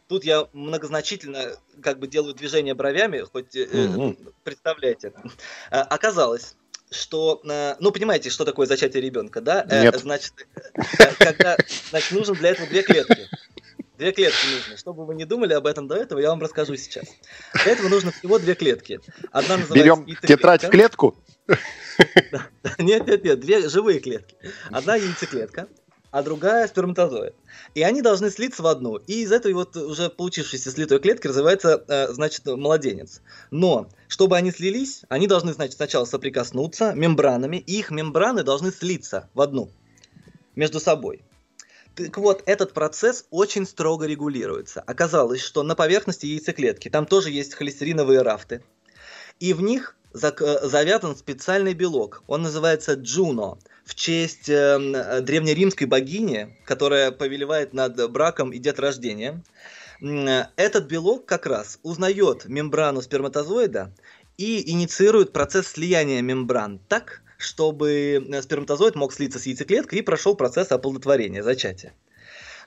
Тут 0.08 0.24
я 0.24 0.48
многозначительно 0.53 1.58
как 1.82 2.00
бы 2.00 2.08
делаю 2.08 2.36
движение 2.36 2.75
бровями, 2.75 3.22
хоть 3.22 3.55
э, 3.55 3.65
mm-hmm. 3.65 4.34
представляете. 4.44 5.13
Э, 5.72 5.79
оказалось, 5.79 6.55
что, 6.91 7.41
э, 7.44 7.75
ну, 7.79 7.91
понимаете, 7.91 8.29
что 8.29 8.46
такое 8.46 8.67
зачатие 8.67 9.01
ребенка, 9.01 9.41
да? 9.41 9.65
Нет. 9.70 9.96
Значит, 10.00 10.34
когда, 11.17 11.58
значит, 11.89 12.12
нужно 12.12 12.36
для 12.36 12.50
этого 12.51 12.67
две 12.67 12.84
клетки. 12.84 13.27
Две 13.97 14.11
клетки 14.11 14.45
нужны. 14.53 14.77
Чтобы 14.77 15.05
вы 15.05 15.15
не 15.15 15.25
думали 15.25 15.53
об 15.53 15.67
этом 15.67 15.87
до 15.87 15.95
этого, 15.95 16.19
я 16.19 16.29
вам 16.29 16.41
расскажу 16.41 16.75
сейчас. 16.75 17.05
Для 17.63 17.73
этого 17.73 17.87
нужно 17.87 18.11
всего 18.11 18.39
две 18.39 18.55
клетки. 18.55 18.99
Одна 19.31 19.57
называется 19.57 19.73
Берем 19.73 20.17
тетрадь 20.21 20.63
в 20.63 20.69
клетку? 20.69 21.15
Нет, 22.79 23.07
нет, 23.07 23.23
нет, 23.23 23.39
две 23.39 23.69
живые 23.69 23.99
клетки. 23.99 24.35
Одна 24.69 24.95
яйцеклетка, 24.95 25.67
а 26.11 26.23
другая 26.23 26.67
сперматозоид. 26.67 27.35
И 27.73 27.83
они 27.83 28.01
должны 28.01 28.31
слиться 28.31 28.63
в 28.63 28.67
одну. 28.67 28.97
И 28.97 29.23
из 29.23 29.31
этой 29.31 29.53
вот 29.53 29.77
уже 29.77 30.09
получившейся 30.09 30.71
слитой 30.71 30.99
клетки 30.99 31.27
развивается, 31.27 31.83
э, 31.87 32.11
значит, 32.11 32.45
младенец. 32.45 33.21
Но, 33.51 33.89
чтобы 34.07 34.35
они 34.35 34.51
слились, 34.51 35.03
они 35.07 35.27
должны, 35.27 35.53
значит, 35.53 35.75
сначала 35.75 36.05
соприкоснуться 36.05 36.93
мембранами, 36.93 37.57
и 37.57 37.79
их 37.79 37.91
мембраны 37.91 38.43
должны 38.43 38.71
слиться 38.71 39.29
в 39.33 39.41
одну 39.41 39.69
между 40.55 40.79
собой. 40.79 41.23
Так 41.95 42.17
вот, 42.17 42.43
этот 42.45 42.73
процесс 42.73 43.25
очень 43.29 43.65
строго 43.65 44.05
регулируется. 44.05 44.81
Оказалось, 44.81 45.41
что 45.41 45.63
на 45.63 45.75
поверхности 45.75 46.25
яйцеклетки 46.25 46.89
там 46.89 47.05
тоже 47.05 47.31
есть 47.31 47.53
холестериновые 47.53 48.21
рафты. 48.21 48.61
И 49.39 49.53
в 49.53 49.61
них 49.61 49.95
э, 50.13 50.67
завязан 50.67 51.15
специальный 51.15 51.73
белок. 51.73 52.23
Он 52.27 52.41
называется 52.41 52.95
Джуно 52.95 53.57
в 53.85 53.95
честь 53.95 54.49
э, 54.49 55.21
древнеримской 55.21 55.87
богини, 55.87 56.57
которая 56.65 57.11
повелевает 57.11 57.73
над 57.73 58.11
браком 58.11 58.51
и 58.51 58.59
деторождением. 58.59 59.43
Этот 60.01 60.87
белок 60.87 61.25
как 61.25 61.45
раз 61.45 61.79
узнает 61.81 62.45
мембрану 62.45 63.01
сперматозоида 63.01 63.93
и 64.37 64.69
инициирует 64.69 65.31
процесс 65.31 65.67
слияния 65.67 66.21
мембран 66.21 66.79
так, 66.89 67.21
чтобы 67.37 68.25
э, 68.29 68.41
сперматозоид 68.41 68.95
мог 68.95 69.13
слиться 69.13 69.39
с 69.39 69.45
яйцеклеткой 69.45 69.99
и 69.99 70.01
прошел 70.01 70.35
процесс 70.35 70.71
оплодотворения, 70.71 71.43
зачатия. 71.43 71.93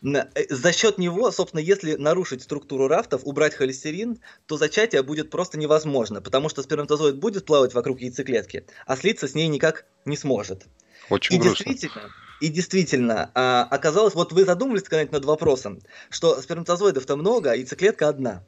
Э, 0.03 0.25
за 0.49 0.73
счет 0.73 0.99
него, 0.99 1.31
собственно, 1.31 1.61
если 1.61 1.97
нарушить 1.97 2.43
структуру 2.43 2.89
рафтов, 2.89 3.23
убрать 3.25 3.55
холестерин, 3.55 4.21
то 4.47 4.57
зачатие 4.57 5.03
будет 5.03 5.31
просто 5.31 5.59
невозможно, 5.59 6.21
потому 6.21 6.49
что 6.49 6.63
сперматозоид 6.63 7.19
будет 7.19 7.45
плавать 7.47 7.75
вокруг 7.75 8.01
яйцеклетки, 8.01 8.67
а 8.87 8.97
слиться 8.97 9.29
с 9.29 9.35
ней 9.35 9.49
никак 9.49 9.87
не 10.05 10.17
сможет. 10.17 10.67
Очень 11.11 11.37
и 11.37 11.39
грустно. 11.39 11.65
действительно, 11.65 12.11
и 12.41 12.49
действительно, 12.49 13.31
а, 13.35 13.67
оказалось, 13.71 14.15
вот 14.15 14.33
вы 14.33 14.45
задумались 14.45 14.83
когда-нибудь 14.83 15.13
над 15.13 15.25
вопросом, 15.25 15.81
что 16.11 16.41
сперматозоидов-то 16.41 17.17
много, 17.17 17.53
а 17.53 17.57
яйцеклетка 17.57 18.09
одна. 18.09 18.45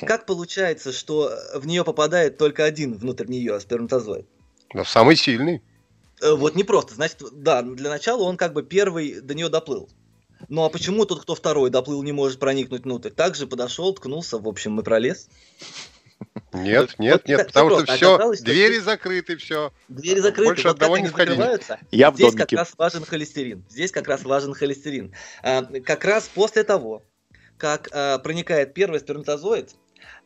Как 0.00 0.26
получается, 0.26 0.92
что 0.92 1.32
в 1.54 1.66
нее 1.66 1.84
попадает 1.84 2.36
только 2.38 2.64
один 2.64 2.96
внутрь 2.96 3.26
нее 3.26 3.60
сперматозоид? 3.60 4.26
Но 4.74 4.84
самый 4.84 5.16
сильный. 5.16 5.62
Э, 6.20 6.34
вот 6.34 6.56
не 6.56 6.64
просто. 6.64 6.94
Значит, 6.94 7.22
да, 7.32 7.62
для 7.62 7.88
начала 7.88 8.24
он 8.24 8.36
как 8.36 8.52
бы 8.52 8.62
первый 8.62 9.20
до 9.20 9.34
нее 9.34 9.48
доплыл. 9.48 9.88
Ну 10.48 10.64
а 10.64 10.68
почему 10.68 11.06
тот, 11.06 11.22
кто 11.22 11.34
второй 11.34 11.70
доплыл, 11.70 12.02
не 12.02 12.12
может 12.12 12.38
проникнуть 12.38 12.84
внутрь? 12.84 13.10
Также 13.10 13.46
подошел, 13.46 13.94
ткнулся, 13.94 14.38
в 14.38 14.46
общем, 14.46 14.78
и 14.80 14.82
пролез. 14.82 15.28
Нет, 16.52 16.94
нет, 16.98 17.12
вот, 17.12 17.28
нет, 17.28 17.46
потому 17.46 17.70
что 17.80 17.94
все, 17.94 18.32
двери 18.42 18.76
что... 18.76 18.84
закрыты, 18.84 19.36
все. 19.36 19.72
Двери 19.88 20.20
закрыты, 20.20 20.50
Больше 20.50 20.68
вот 20.68 20.76
одного 20.76 20.98
не 20.98 21.08
входили. 21.08 21.60
Я 21.90 22.12
здесь 22.12 22.34
в 22.34 22.36
как 22.36 22.52
раз 22.52 22.72
важен 22.76 23.04
холестерин. 23.04 23.64
Здесь 23.68 23.92
как 23.92 24.08
раз 24.08 24.22
важен 24.24 24.54
холестерин. 24.54 25.14
А, 25.42 25.62
как 25.62 26.04
раз 26.04 26.30
после 26.32 26.64
того, 26.64 27.02
как 27.58 27.88
а, 27.92 28.18
проникает 28.18 28.74
первый 28.74 29.00
сперматозоид, 29.00 29.70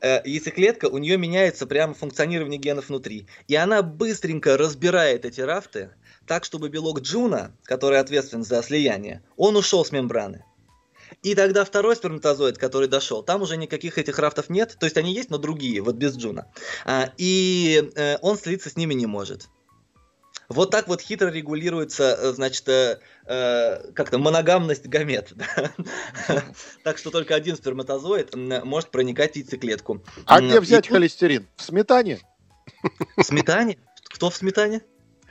э, 0.01 0.21
яйцеклетка, 0.25 0.87
у 0.87 0.99
нее 0.99 1.17
меняется 1.17 1.67
прямо 1.67 1.95
функционирование 1.95 2.59
генов 2.59 2.89
внутри. 2.89 3.27
И 3.47 3.55
она 3.55 3.83
быстренько 3.83 4.57
разбирает 4.57 5.25
эти 5.25 5.41
рафты, 5.41 5.91
так, 6.27 6.45
чтобы 6.45 6.69
белок 6.69 7.01
Джуна, 7.01 7.53
который 7.65 7.99
ответственен 7.99 8.45
за 8.45 8.63
слияние, 8.63 9.23
он 9.37 9.57
ушел 9.57 9.85
с 9.85 9.93
мембраны. 9.93 10.45
И 11.23 11.35
тогда 11.35 11.65
второй 11.65 11.97
сперматозоид, 11.97 12.59
который 12.59 12.87
дошел, 12.87 13.23
там 13.23 13.43
уже 13.43 13.57
никаких 13.57 13.99
этих 13.99 14.19
рафтов 14.19 14.51
нет, 14.51 14.77
то 14.79 14.85
есть 14.85 14.97
они 14.97 15.13
есть, 15.13 15.31
но 15.31 15.39
другие, 15.39 15.81
вот 15.81 15.97
без 15.97 16.17
Джуна. 16.17 16.47
А, 16.85 17.13
и 17.17 17.91
э, 17.97 18.19
он 18.21 18.37
слиться 18.39 18.71
с 18.71 18.77
ними 18.77 18.95
не 18.95 19.07
может. 19.07 19.49
Вот 20.49 20.71
так 20.71 20.89
вот 20.89 21.03
хитро 21.03 21.29
регулируется, 21.29 22.17
э, 22.19 22.33
значит, 22.33 22.67
э, 22.69 22.99
э, 23.27 23.93
как-то 23.93 24.19
моногамность 24.19 24.87
гамет. 24.87 25.33
Так 26.85 26.97
что 26.97 27.11
только 27.11 27.35
один 27.35 27.57
сперматозоид 27.57 28.35
может 28.35 28.91
проникать 28.91 29.33
в 29.33 29.37
яйцеклетку. 29.37 30.03
А 30.25 30.41
где 30.41 30.59
взять 30.61 30.89
холестерин? 30.89 31.47
В 31.57 31.63
сметане? 31.63 32.21
В 33.17 33.23
сметане? 33.23 33.79
Кто 34.05 34.31
в 34.31 34.37
сметане? 34.37 34.83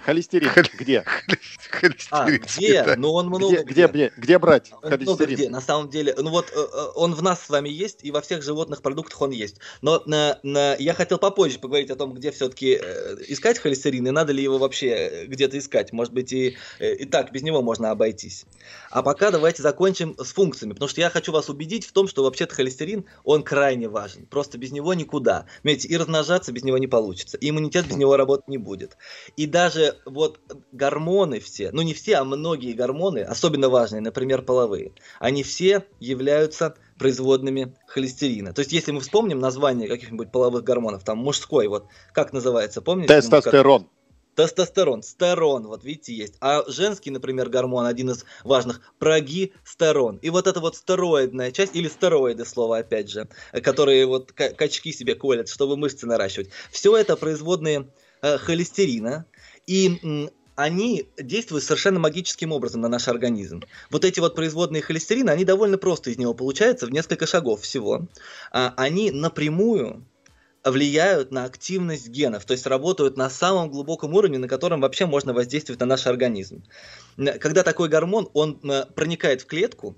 Холестерин 0.03 0.49
где? 0.77 1.03
Холестерин 1.69 1.95
а, 2.11 2.29
где? 2.29 2.95
Ну, 2.97 3.11
он 3.13 3.27
много 3.27 3.63
где. 3.63 3.63
Где, 3.63 3.87
где, 3.87 4.13
где 4.15 4.39
брать 4.39 4.71
холестерин? 4.81 5.05
Много 5.05 5.25
где, 5.25 5.49
на 5.49 5.61
самом 5.61 5.89
деле. 5.89 6.15
Ну 6.17 6.29
вот, 6.29 6.51
э, 6.55 6.59
э, 6.59 6.85
он 6.95 7.13
в 7.13 7.21
нас 7.21 7.43
с 7.43 7.49
вами 7.49 7.69
есть, 7.69 7.99
и 8.03 8.11
во 8.11 8.21
всех 8.21 8.43
животных 8.43 8.81
продуктах 8.81 9.21
он 9.21 9.31
есть. 9.31 9.57
Но 9.81 10.01
на, 10.05 10.39
на, 10.43 10.75
я 10.75 10.93
хотел 10.93 11.17
попозже 11.17 11.59
поговорить 11.59 11.89
о 11.89 11.95
том, 11.95 12.13
где 12.13 12.31
все-таки 12.31 12.79
э, 12.81 13.17
искать 13.27 13.59
холестерин, 13.59 14.07
и 14.07 14.11
надо 14.11 14.33
ли 14.33 14.41
его 14.41 14.57
вообще 14.57 15.25
где-то 15.27 15.57
искать. 15.57 15.91
Может 15.91 16.13
быть, 16.13 16.31
и, 16.31 16.57
и 16.79 17.05
так, 17.05 17.31
без 17.31 17.41
него 17.41 17.61
можно 17.61 17.91
обойтись. 17.91 18.45
А 18.89 19.03
пока 19.03 19.31
давайте 19.31 19.61
закончим 19.61 20.15
с 20.17 20.31
функциями, 20.31 20.73
потому 20.73 20.89
что 20.89 21.01
я 21.01 21.09
хочу 21.09 21.31
вас 21.31 21.49
убедить 21.49 21.85
в 21.85 21.91
том, 21.91 22.07
что 22.07 22.23
вообще-то 22.23 22.55
холестерин, 22.55 23.05
он 23.23 23.43
крайне 23.43 23.89
важен. 23.89 24.25
Просто 24.25 24.57
без 24.57 24.71
него 24.71 24.93
никуда. 24.93 25.45
Понимаете, 25.63 25.87
и 25.87 25.97
размножаться 25.97 26.51
без 26.51 26.63
него 26.63 26.77
не 26.77 26.87
получится, 26.87 27.37
и 27.37 27.49
иммунитет 27.49 27.87
без 27.87 27.97
него 27.97 28.15
работать 28.15 28.47
не 28.47 28.57
будет. 28.57 28.97
И 29.35 29.45
даже 29.45 29.86
вот 30.05 30.39
гормоны 30.71 31.39
все, 31.39 31.71
ну 31.71 31.81
не 31.81 31.93
все, 31.93 32.15
а 32.15 32.23
многие 32.23 32.73
гормоны, 32.73 33.19
особенно 33.19 33.69
важные, 33.69 34.01
например, 34.01 34.41
половые, 34.41 34.93
они 35.19 35.43
все 35.43 35.85
являются 35.99 36.75
производными 36.97 37.75
холестерина. 37.87 38.53
То 38.53 38.59
есть, 38.59 38.71
если 38.71 38.91
мы 38.91 39.01
вспомним 39.01 39.39
название 39.39 39.87
каких-нибудь 39.87 40.31
половых 40.31 40.63
гормонов, 40.63 41.03
там 41.03 41.19
мужской, 41.19 41.67
вот 41.67 41.85
как 42.13 42.33
называется, 42.33 42.81
помните? 42.81 43.13
Тестостерон. 43.13 43.83
Как... 43.83 43.91
Тестостерон, 44.37 45.01
стерон, 45.01 45.65
вот 45.65 45.83
видите, 45.83 46.13
есть. 46.13 46.35
А 46.41 46.63
женский, 46.67 47.09
например, 47.09 47.49
гормон, 47.49 47.87
один 47.87 48.11
из 48.11 48.23
важных, 48.43 48.81
прогестерон. 48.99 50.17
И 50.17 50.29
вот 50.29 50.45
эта 50.45 50.59
вот 50.59 50.75
стероидная 50.75 51.51
часть, 51.51 51.75
или 51.75 51.87
стероиды, 51.87 52.45
слово 52.45 52.77
опять 52.77 53.09
же, 53.09 53.27
которые 53.63 54.05
вот 54.05 54.31
качки 54.33 54.93
себе 54.93 55.15
колят, 55.15 55.49
чтобы 55.49 55.75
мышцы 55.75 56.05
наращивать. 56.05 56.49
Все 56.71 56.95
это 56.95 57.15
производные 57.15 57.89
э, 58.21 58.37
холестерина, 58.37 59.25
и 59.67 60.29
они 60.55 61.07
действуют 61.17 61.63
совершенно 61.63 61.99
магическим 61.99 62.51
образом 62.51 62.81
на 62.81 62.87
наш 62.87 63.07
организм. 63.07 63.61
Вот 63.91 64.03
эти 64.03 64.19
вот 64.19 64.33
производные 64.33 64.81
холестерина, 64.81 65.31
они 65.31 65.45
довольно 65.45 65.77
просто 65.77 66.09
из 66.09 66.17
него 66.17 66.33
получаются 66.33 66.87
в 66.87 66.91
несколько 66.91 67.27
шагов 67.27 67.61
всего. 67.61 68.07
А, 68.51 68.73
они 68.75 69.11
напрямую 69.11 70.03
влияют 70.63 71.31
на 71.31 71.45
активность 71.45 72.09
генов, 72.09 72.45
то 72.45 72.53
есть 72.53 72.65
работают 72.65 73.17
на 73.17 73.29
самом 73.29 73.69
глубоком 73.69 74.13
уровне, 74.15 74.39
на 74.39 74.47
котором 74.47 74.81
вообще 74.81 75.05
можно 75.05 75.33
воздействовать 75.33 75.79
на 75.79 75.85
наш 75.85 76.07
организм. 76.07 76.63
Когда 77.39 77.63
такой 77.63 77.87
гормон, 77.87 78.27
он 78.33 78.59
проникает 78.95 79.43
в 79.43 79.45
клетку, 79.45 79.95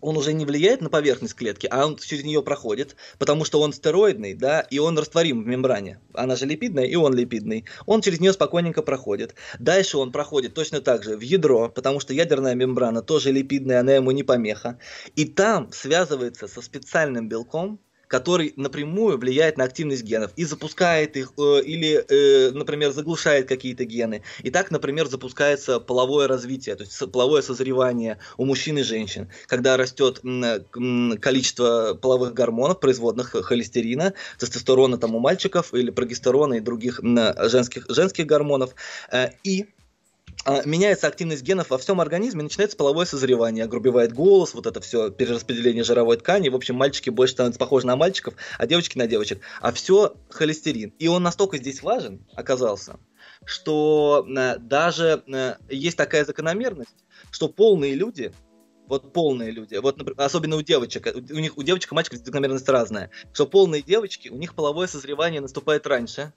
он 0.00 0.16
уже 0.16 0.32
не 0.32 0.44
влияет 0.44 0.80
на 0.80 0.90
поверхность 0.90 1.34
клетки, 1.34 1.68
а 1.70 1.86
он 1.86 1.96
через 1.96 2.24
нее 2.24 2.42
проходит, 2.42 2.96
потому 3.18 3.44
что 3.44 3.60
он 3.60 3.72
стероидный, 3.72 4.34
да, 4.34 4.60
и 4.60 4.78
он 4.78 4.98
растворим 4.98 5.42
в 5.42 5.46
мембране. 5.46 6.00
Она 6.12 6.36
же 6.36 6.46
липидная, 6.46 6.84
и 6.84 6.94
он 6.96 7.14
липидный. 7.14 7.64
Он 7.86 8.00
через 8.00 8.20
нее 8.20 8.32
спокойненько 8.32 8.82
проходит. 8.82 9.34
Дальше 9.58 9.98
он 9.98 10.12
проходит 10.12 10.54
точно 10.54 10.80
так 10.80 11.02
же 11.04 11.16
в 11.16 11.20
ядро, 11.20 11.68
потому 11.68 12.00
что 12.00 12.12
ядерная 12.12 12.54
мембрана 12.54 13.02
тоже 13.02 13.32
липидная, 13.32 13.80
она 13.80 13.92
ему 13.92 14.10
не 14.10 14.22
помеха. 14.22 14.78
И 15.16 15.24
там 15.24 15.72
связывается 15.72 16.48
со 16.48 16.62
специальным 16.62 17.28
белком, 17.28 17.80
который 18.14 18.52
напрямую 18.56 19.18
влияет 19.18 19.58
на 19.58 19.64
активность 19.64 20.04
генов 20.04 20.30
и 20.36 20.44
запускает 20.44 21.16
их, 21.16 21.32
э, 21.36 21.62
или, 21.64 21.96
э, 22.08 22.52
например, 22.52 22.92
заглушает 22.92 23.48
какие-то 23.48 23.84
гены. 23.84 24.22
И 24.44 24.50
так, 24.50 24.70
например, 24.70 25.08
запускается 25.08 25.80
половое 25.80 26.28
развитие, 26.28 26.76
то 26.76 26.84
есть 26.84 27.10
половое 27.10 27.42
созревание 27.42 28.18
у 28.36 28.44
мужчин 28.44 28.78
и 28.78 28.82
женщин, 28.82 29.32
когда 29.48 29.76
растет 29.76 30.20
количество 31.20 31.94
половых 32.00 32.34
гормонов, 32.34 32.78
производных 32.78 33.30
холестерина, 33.30 34.14
тестостерона 34.38 34.96
там 34.96 35.16
у 35.16 35.18
мальчиков 35.18 35.74
или 35.74 35.90
прогестерона 35.90 36.54
и 36.54 36.60
других 36.60 37.00
женских, 37.02 37.86
женских 37.88 38.26
гормонов. 38.26 38.76
Э, 39.10 39.30
и 39.42 39.66
меняется 40.64 41.06
активность 41.06 41.42
генов 41.42 41.70
во 41.70 41.78
всем 41.78 42.00
организме, 42.00 42.42
начинается 42.42 42.76
половое 42.76 43.06
созревание, 43.06 43.64
огрубевает 43.64 44.12
голос, 44.12 44.54
вот 44.54 44.66
это 44.66 44.80
все 44.80 45.10
перераспределение 45.10 45.84
жировой 45.84 46.16
ткани, 46.18 46.48
в 46.48 46.56
общем, 46.56 46.74
мальчики 46.76 47.10
больше 47.10 47.34
становятся 47.34 47.58
похожи 47.58 47.86
на 47.86 47.96
мальчиков, 47.96 48.34
а 48.58 48.66
девочки 48.66 48.98
на 48.98 49.06
девочек, 49.06 49.40
а 49.60 49.72
все 49.72 50.14
холестерин. 50.30 50.92
И 50.98 51.08
он 51.08 51.22
настолько 51.22 51.56
здесь 51.56 51.82
важен 51.82 52.26
оказался, 52.34 52.98
что 53.44 54.26
э, 54.28 54.58
даже 54.58 55.22
э, 55.26 55.54
есть 55.68 55.96
такая 55.96 56.24
закономерность, 56.24 57.04
что 57.30 57.48
полные 57.48 57.94
люди, 57.94 58.32
вот 58.86 59.12
полные 59.12 59.50
люди, 59.50 59.76
вот 59.76 60.00
особенно 60.18 60.56
у 60.56 60.62
девочек, 60.62 61.08
у 61.14 61.38
них 61.38 61.56
у 61.56 61.62
девочек 61.62 61.92
и 61.92 61.94
мальчиков 61.94 62.18
закономерность 62.18 62.68
разная, 62.68 63.10
что 63.32 63.46
полные 63.46 63.82
девочки, 63.82 64.28
у 64.28 64.36
них 64.36 64.54
половое 64.54 64.86
созревание 64.86 65.40
наступает 65.40 65.86
раньше, 65.86 66.32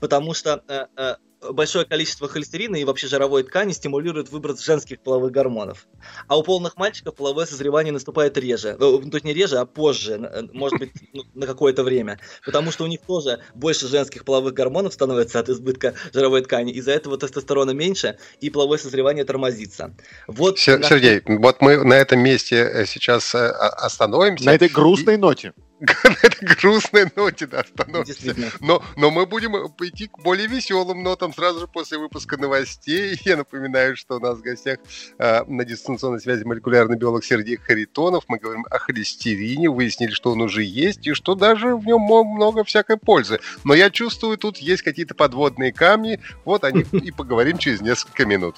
потому 0.00 0.34
что 0.34 0.62
э, 0.68 1.16
большое 1.50 1.84
количество 1.84 2.28
холестерина 2.28 2.76
и 2.76 2.84
вообще 2.84 3.06
жировой 3.06 3.42
ткани 3.42 3.72
стимулирует 3.72 4.30
выброс 4.30 4.60
женских 4.60 5.00
половых 5.00 5.32
гормонов. 5.32 5.86
А 6.28 6.38
у 6.38 6.42
полных 6.42 6.76
мальчиков 6.76 7.14
половое 7.14 7.46
созревание 7.46 7.92
наступает 7.92 8.36
реже. 8.38 8.76
Ну, 8.78 9.00
то 9.00 9.16
есть 9.16 9.24
не 9.24 9.32
реже, 9.32 9.58
а 9.58 9.66
позже, 9.66 10.48
может 10.52 10.78
быть, 10.78 10.92
ну, 11.12 11.24
на 11.34 11.46
какое-то 11.46 11.82
время. 11.82 12.18
Потому 12.44 12.70
что 12.70 12.84
у 12.84 12.86
них 12.86 13.00
тоже 13.00 13.40
больше 13.54 13.88
женских 13.88 14.24
половых 14.24 14.54
гормонов 14.54 14.92
становится 14.92 15.40
от 15.40 15.48
избытка 15.48 15.94
жировой 16.12 16.42
ткани. 16.42 16.72
Из-за 16.72 16.92
этого 16.92 17.18
тестостерона 17.18 17.72
меньше, 17.72 18.18
и 18.40 18.50
половое 18.50 18.78
созревание 18.78 19.24
тормозится. 19.24 19.94
Вот 20.26 20.58
Сергей, 20.58 21.22
на... 21.26 21.40
вот 21.40 21.60
мы 21.60 21.82
на 21.84 21.94
этом 21.94 22.20
месте 22.20 22.56
э, 22.56 22.86
сейчас 22.86 23.34
э, 23.34 23.48
остановимся. 23.48 24.44
На 24.44 24.54
этой 24.54 24.68
грустной 24.68 25.16
ноте 25.16 25.52
на 25.82 26.16
этой 26.22 26.46
грустной 26.60 27.06
ноте 27.16 27.46
да, 27.46 27.60
остановимся. 27.60 28.34
Но, 28.60 28.82
но 28.96 29.10
мы 29.10 29.26
будем 29.26 29.54
идти 29.56 30.06
к 30.06 30.18
более 30.20 30.46
веселым 30.46 31.02
нотам 31.02 31.34
сразу 31.34 31.60
же 31.60 31.66
после 31.66 31.98
выпуска 31.98 32.36
новостей. 32.36 33.18
Я 33.24 33.36
напоминаю, 33.36 33.96
что 33.96 34.16
у 34.16 34.20
нас 34.20 34.38
в 34.38 34.42
гостях 34.42 34.78
э, 35.18 35.44
на 35.44 35.64
дистанционной 35.64 36.20
связи 36.20 36.44
молекулярный 36.44 36.96
биолог 36.96 37.24
Сергей 37.24 37.56
Харитонов. 37.56 38.24
Мы 38.28 38.38
говорим 38.38 38.64
о 38.70 38.78
холестерине, 38.78 39.68
выяснили, 39.70 40.12
что 40.12 40.32
он 40.32 40.40
уже 40.42 40.62
есть 40.62 41.06
и 41.06 41.14
что 41.14 41.34
даже 41.34 41.76
в 41.76 41.84
нем 41.84 42.02
много 42.02 42.64
всякой 42.64 42.96
пользы. 42.96 43.40
Но 43.64 43.74
я 43.74 43.90
чувствую, 43.90 44.38
тут 44.38 44.58
есть 44.58 44.82
какие-то 44.82 45.14
подводные 45.14 45.72
камни. 45.72 46.20
Вот 46.44 46.64
они 46.64 46.82
и 46.92 47.10
поговорим 47.10 47.58
через 47.58 47.80
несколько 47.80 48.24
минут. 48.24 48.56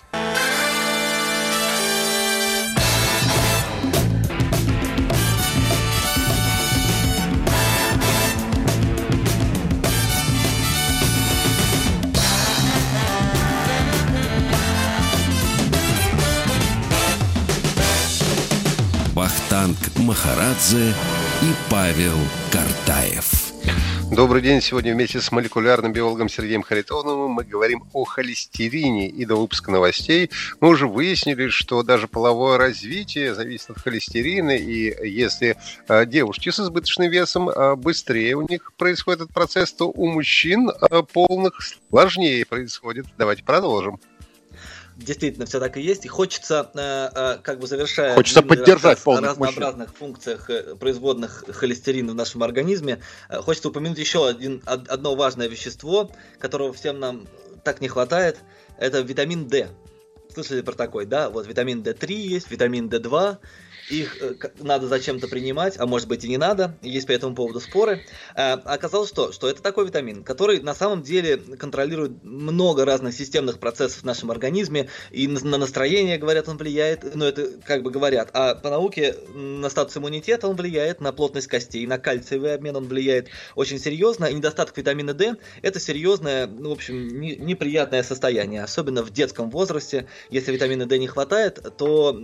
Махарадзе 20.14 20.94
и 21.42 21.52
Павел 21.68 22.16
Картаев. 22.52 23.52
Добрый 24.12 24.42
день. 24.42 24.60
Сегодня 24.60 24.94
вместе 24.94 25.20
с 25.20 25.32
молекулярным 25.32 25.92
биологом 25.92 26.28
Сергеем 26.28 26.62
Харитоновым 26.62 27.32
мы 27.32 27.42
говорим 27.42 27.82
о 27.92 28.04
холестерине. 28.04 29.08
И 29.08 29.24
до 29.24 29.34
выпуска 29.34 29.72
новостей 29.72 30.30
мы 30.60 30.68
уже 30.68 30.86
выяснили, 30.86 31.48
что 31.48 31.82
даже 31.82 32.06
половое 32.06 32.58
развитие 32.58 33.34
зависит 33.34 33.70
от 33.70 33.78
холестерина. 33.78 34.52
И 34.52 34.94
если 35.04 35.56
э, 35.88 36.06
девушки 36.06 36.50
с 36.50 36.60
избыточным 36.60 37.10
весом 37.10 37.48
э, 37.48 37.74
быстрее 37.74 38.36
у 38.36 38.46
них 38.46 38.72
происходит 38.76 39.22
этот 39.22 39.34
процесс, 39.34 39.72
то 39.72 39.90
у 39.90 40.06
мужчин 40.06 40.70
э, 40.70 41.02
полных 41.12 41.58
сложнее 41.90 42.46
происходит. 42.46 43.06
Давайте 43.18 43.42
продолжим 43.42 43.98
действительно 44.96 45.46
все 45.46 45.60
так 45.60 45.76
и 45.76 45.80
есть. 45.80 46.04
И 46.04 46.08
хочется, 46.08 46.70
э, 46.74 47.10
э, 47.14 47.38
как 47.42 47.58
бы 47.58 47.66
завершая 47.66 48.14
хочется 48.14 48.42
поддержать 48.42 49.00
о 49.04 49.20
разнообразных 49.20 49.88
мужчин. 49.88 49.98
функциях 49.98 50.50
э, 50.50 50.76
производных 50.76 51.44
холестерина 51.48 52.12
в 52.12 52.14
нашем 52.14 52.42
организме, 52.42 53.00
хочется 53.30 53.68
упомянуть 53.68 53.98
еще 53.98 54.28
один, 54.28 54.62
одно 54.66 55.14
важное 55.14 55.48
вещество, 55.48 56.10
которого 56.38 56.72
всем 56.72 57.00
нам 57.00 57.26
так 57.64 57.80
не 57.80 57.88
хватает. 57.88 58.38
Это 58.78 59.00
витамин 59.00 59.48
D. 59.48 59.68
Слышали 60.32 60.62
про 60.62 60.72
такой, 60.72 61.06
да? 61.06 61.30
Вот 61.30 61.46
витамин 61.46 61.82
D3 61.82 62.12
есть, 62.12 62.50
витамин 62.50 62.88
D2 62.88 63.38
их 63.90 64.16
э, 64.20 64.34
надо 64.60 64.88
зачем-то 64.88 65.28
принимать, 65.28 65.76
а 65.78 65.86
может 65.86 66.08
быть 66.08 66.24
и 66.24 66.28
не 66.28 66.38
надо, 66.38 66.76
есть 66.82 67.06
по 67.06 67.12
этому 67.12 67.34
поводу 67.34 67.60
споры. 67.60 68.04
А, 68.34 68.54
оказалось, 68.64 69.08
что, 69.08 69.32
что 69.32 69.48
это 69.48 69.62
такой 69.62 69.86
витамин, 69.86 70.24
который 70.24 70.60
на 70.60 70.74
самом 70.74 71.02
деле 71.02 71.36
контролирует 71.36 72.22
много 72.24 72.84
разных 72.84 73.14
системных 73.14 73.58
процессов 73.58 74.02
в 74.02 74.04
нашем 74.04 74.30
организме, 74.30 74.88
и 75.10 75.28
на 75.28 75.58
настроение, 75.58 76.18
говорят, 76.18 76.48
он 76.48 76.56
влияет, 76.56 77.14
ну 77.14 77.24
это 77.24 77.50
как 77.64 77.82
бы 77.82 77.90
говорят, 77.90 78.30
а 78.32 78.54
по 78.54 78.70
науке 78.70 79.14
на 79.34 79.68
статус 79.68 79.96
иммунитета 79.96 80.48
он 80.48 80.56
влияет, 80.56 81.00
на 81.00 81.12
плотность 81.12 81.48
костей, 81.48 81.86
на 81.86 81.98
кальциевый 81.98 82.54
обмен 82.54 82.76
он 82.76 82.86
влияет 82.86 83.28
очень 83.54 83.78
серьезно, 83.78 84.26
и 84.26 84.34
недостаток 84.34 84.76
витамина 84.76 85.14
D 85.14 85.36
это 85.62 85.80
серьезное, 85.80 86.46
ну, 86.46 86.70
в 86.70 86.72
общем, 86.72 87.20
не, 87.20 87.36
неприятное 87.36 88.02
состояние, 88.02 88.62
особенно 88.62 89.02
в 89.02 89.10
детском 89.10 89.50
возрасте, 89.50 90.06
если 90.30 90.52
витамина 90.52 90.86
D 90.86 90.98
не 90.98 91.06
хватает, 91.06 91.60
то 91.76 92.18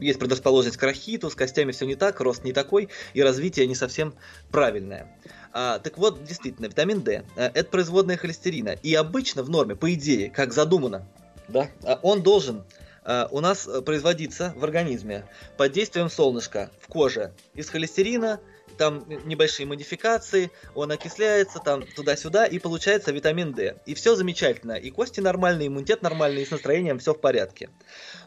есть 0.00 0.18
предрасположенность 0.18 0.76
к 0.76 0.89
рахиту, 0.90 1.30
с 1.30 1.34
костями 1.34 1.72
все 1.72 1.86
не 1.86 1.94
так, 1.94 2.20
рост 2.20 2.44
не 2.44 2.52
такой, 2.52 2.88
и 3.14 3.22
развитие 3.22 3.66
не 3.66 3.74
совсем 3.74 4.14
правильное. 4.50 5.06
А, 5.52 5.78
так 5.78 5.98
вот, 5.98 6.24
действительно, 6.24 6.66
витамин 6.66 7.02
D 7.02 7.24
э,– 7.36 7.50
это 7.54 7.70
производная 7.70 8.16
холестерина. 8.16 8.70
И 8.82 8.94
обычно 8.94 9.42
в 9.42 9.50
норме, 9.50 9.76
по 9.76 9.92
идее, 9.94 10.30
как 10.30 10.52
задумано, 10.52 11.06
да, 11.48 11.68
а 11.84 11.98
он 12.02 12.22
должен 12.22 12.64
Uh, 13.02 13.26
у 13.30 13.40
нас 13.40 13.66
производиться 13.86 14.52
в 14.56 14.62
организме 14.62 15.24
под 15.56 15.72
действием 15.72 16.10
солнышка 16.10 16.70
в 16.82 16.86
коже 16.86 17.32
из 17.54 17.70
холестерина, 17.70 18.40
там 18.80 19.04
небольшие 19.26 19.66
модификации, 19.66 20.50
он 20.74 20.90
окисляется 20.90 21.58
там 21.58 21.82
туда-сюда, 21.82 22.46
и 22.46 22.58
получается 22.58 23.12
витамин 23.12 23.52
D. 23.52 23.76
И 23.84 23.94
все 23.94 24.14
замечательно, 24.16 24.72
и 24.72 24.90
кости 24.90 25.20
нормальные, 25.20 25.68
иммунитет 25.68 26.02
нормальный, 26.02 26.42
и 26.42 26.46
с 26.46 26.50
настроением 26.50 26.98
все 26.98 27.12
в 27.12 27.20
порядке. 27.20 27.68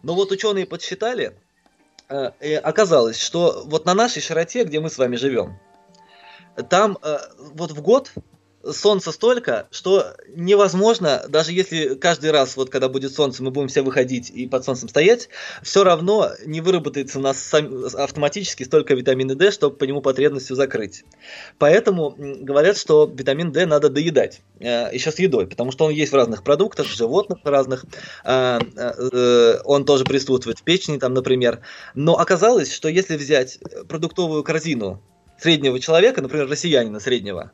Но 0.04 0.14
вот 0.14 0.32
ученые 0.32 0.66
подсчитали, 0.66 1.26
э, 1.26 1.34
оказалось, 2.64 3.20
что 3.20 3.64
вот 3.66 3.86
на 3.86 3.94
нашей 3.94 4.22
широте, 4.22 4.64
где 4.64 4.80
мы 4.80 4.90
с 4.90 4.98
вами 4.98 5.16
живем, 5.16 5.60
там 6.70 6.98
э, 7.02 7.18
вот 7.54 7.72
в 7.72 7.82
год 7.82 8.12
солнца 8.72 9.12
столько, 9.12 9.68
что 9.72 10.14
невозможно, 10.28 11.26
даже 11.28 11.52
если 11.52 11.96
каждый 11.96 12.32
раз, 12.32 12.56
вот 12.56 12.70
когда 12.70 12.90
будет 12.90 13.14
солнце, 13.14 13.44
мы 13.44 13.52
будем 13.52 13.68
все 13.68 13.82
выходить 13.82 14.30
и 14.30 14.48
под 14.48 14.64
солнцем 14.64 14.90
стоять, 14.90 15.30
все 15.62 15.84
равно 15.84 16.32
не 16.46 16.62
выработается 16.62 17.20
у 17.20 17.22
нас 17.22 17.38
сам, 17.40 17.86
автоматически 17.86 18.64
столько 18.64 18.96
витамина 18.96 19.36
D, 19.36 19.52
чтобы 19.52 19.76
по 19.76 19.84
нему 19.84 20.02
потребностью 20.02 20.56
закрыть. 20.56 21.04
Поэтому 21.58 22.16
говорят, 22.18 22.78
что 22.78 23.12
витамин 23.14 23.52
D 23.52 23.66
надо 23.66 23.90
доедать, 23.90 24.42
э, 24.60 24.90
еще 24.94 25.12
с 25.12 25.20
едой, 25.20 25.48
потому 25.48 25.72
что 25.72 25.86
он 25.86 25.92
есть 25.92 26.12
в 26.12 26.16
разных 26.16 26.44
продуктах, 26.44 26.88
животных 26.88 27.40
разных, 27.44 27.86
э, 28.24 28.60
э, 28.78 29.60
он 29.66 29.86
тоже 29.86 30.06
присутствует 30.06 30.60
в 30.60 30.64
печени, 30.64 30.98
там, 30.98 31.14
например. 31.14 31.62
Но 31.96 32.18
оказалось, 32.18 32.74
что 32.74 32.88
если 32.88 33.18
взять 33.18 33.60
продуктовую 33.88 34.44
корзину 34.44 35.02
среднего 35.38 35.80
человека, 35.80 36.22
например, 36.22 36.48
россиянина 36.48 37.00
среднего, 37.00 37.52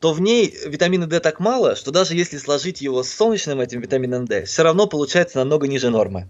то 0.00 0.12
в 0.12 0.20
ней 0.20 0.54
витамина 0.66 1.06
D 1.06 1.20
так 1.20 1.40
мало, 1.40 1.76
что 1.76 1.90
даже 1.90 2.14
если 2.14 2.36
сложить 2.38 2.80
его 2.80 3.02
с 3.02 3.08
солнечным 3.10 3.60
этим 3.60 3.80
витамином 3.80 4.26
D, 4.26 4.44
все 4.44 4.62
равно 4.62 4.86
получается 4.86 5.38
намного 5.38 5.66
ниже 5.66 5.90
нормы. 5.90 6.28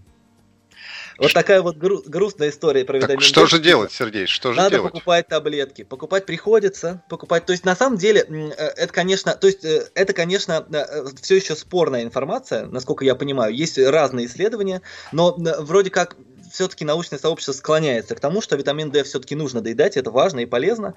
Вот 1.18 1.33
такая 1.33 1.62
вот 1.62 1.76
гру- 1.76 2.02
грустная 2.07 2.50
история 2.50 2.85
про 2.85 2.98
витамин 2.98 3.20
Что 3.20 3.42
D. 3.42 3.46
же 3.46 3.59
делать, 3.59 3.90
Сергей? 3.90 4.26
Что 4.26 4.52
же 4.52 4.59
Надо 4.59 4.76
делать? 4.76 4.92
покупать 4.92 5.26
таблетки. 5.26 5.83
Покупать 5.83 6.26
приходится, 6.26 7.02
покупать. 7.09 7.46
То 7.46 7.52
есть 7.52 7.64
на 7.64 7.74
самом 7.74 7.96
деле 7.96 8.20
э, 8.29 8.50
это, 8.76 8.92
конечно, 8.92 9.35
то 9.35 9.46
есть 9.46 9.64
э, 9.64 9.88
это, 9.94 10.12
конечно, 10.12 10.66
э, 10.70 11.07
все 11.22 11.37
еще 11.37 11.57
спорная 11.57 12.02
информация, 12.02 12.66
насколько 12.66 13.05
я 13.05 13.14
понимаю. 13.14 13.55
Есть 13.55 13.79
разные 13.79 14.26
исследования, 14.26 14.83
но 15.11 15.35
вроде 15.38 15.88
как 15.88 16.16
все-таки 16.57 16.87
научное 16.87 17.19
сообщество 17.19 17.53
склоняется 17.53 18.14
к 18.14 18.21
тому, 18.21 18.40
что 18.40 18.57
витамин 18.57 18.90
D 18.90 19.05
все-таки 19.05 19.35
нужно 19.35 19.61
доедать, 19.61 19.99
это 19.99 20.11
важно 20.11 20.40
и 20.40 20.47
полезно, 20.47 20.95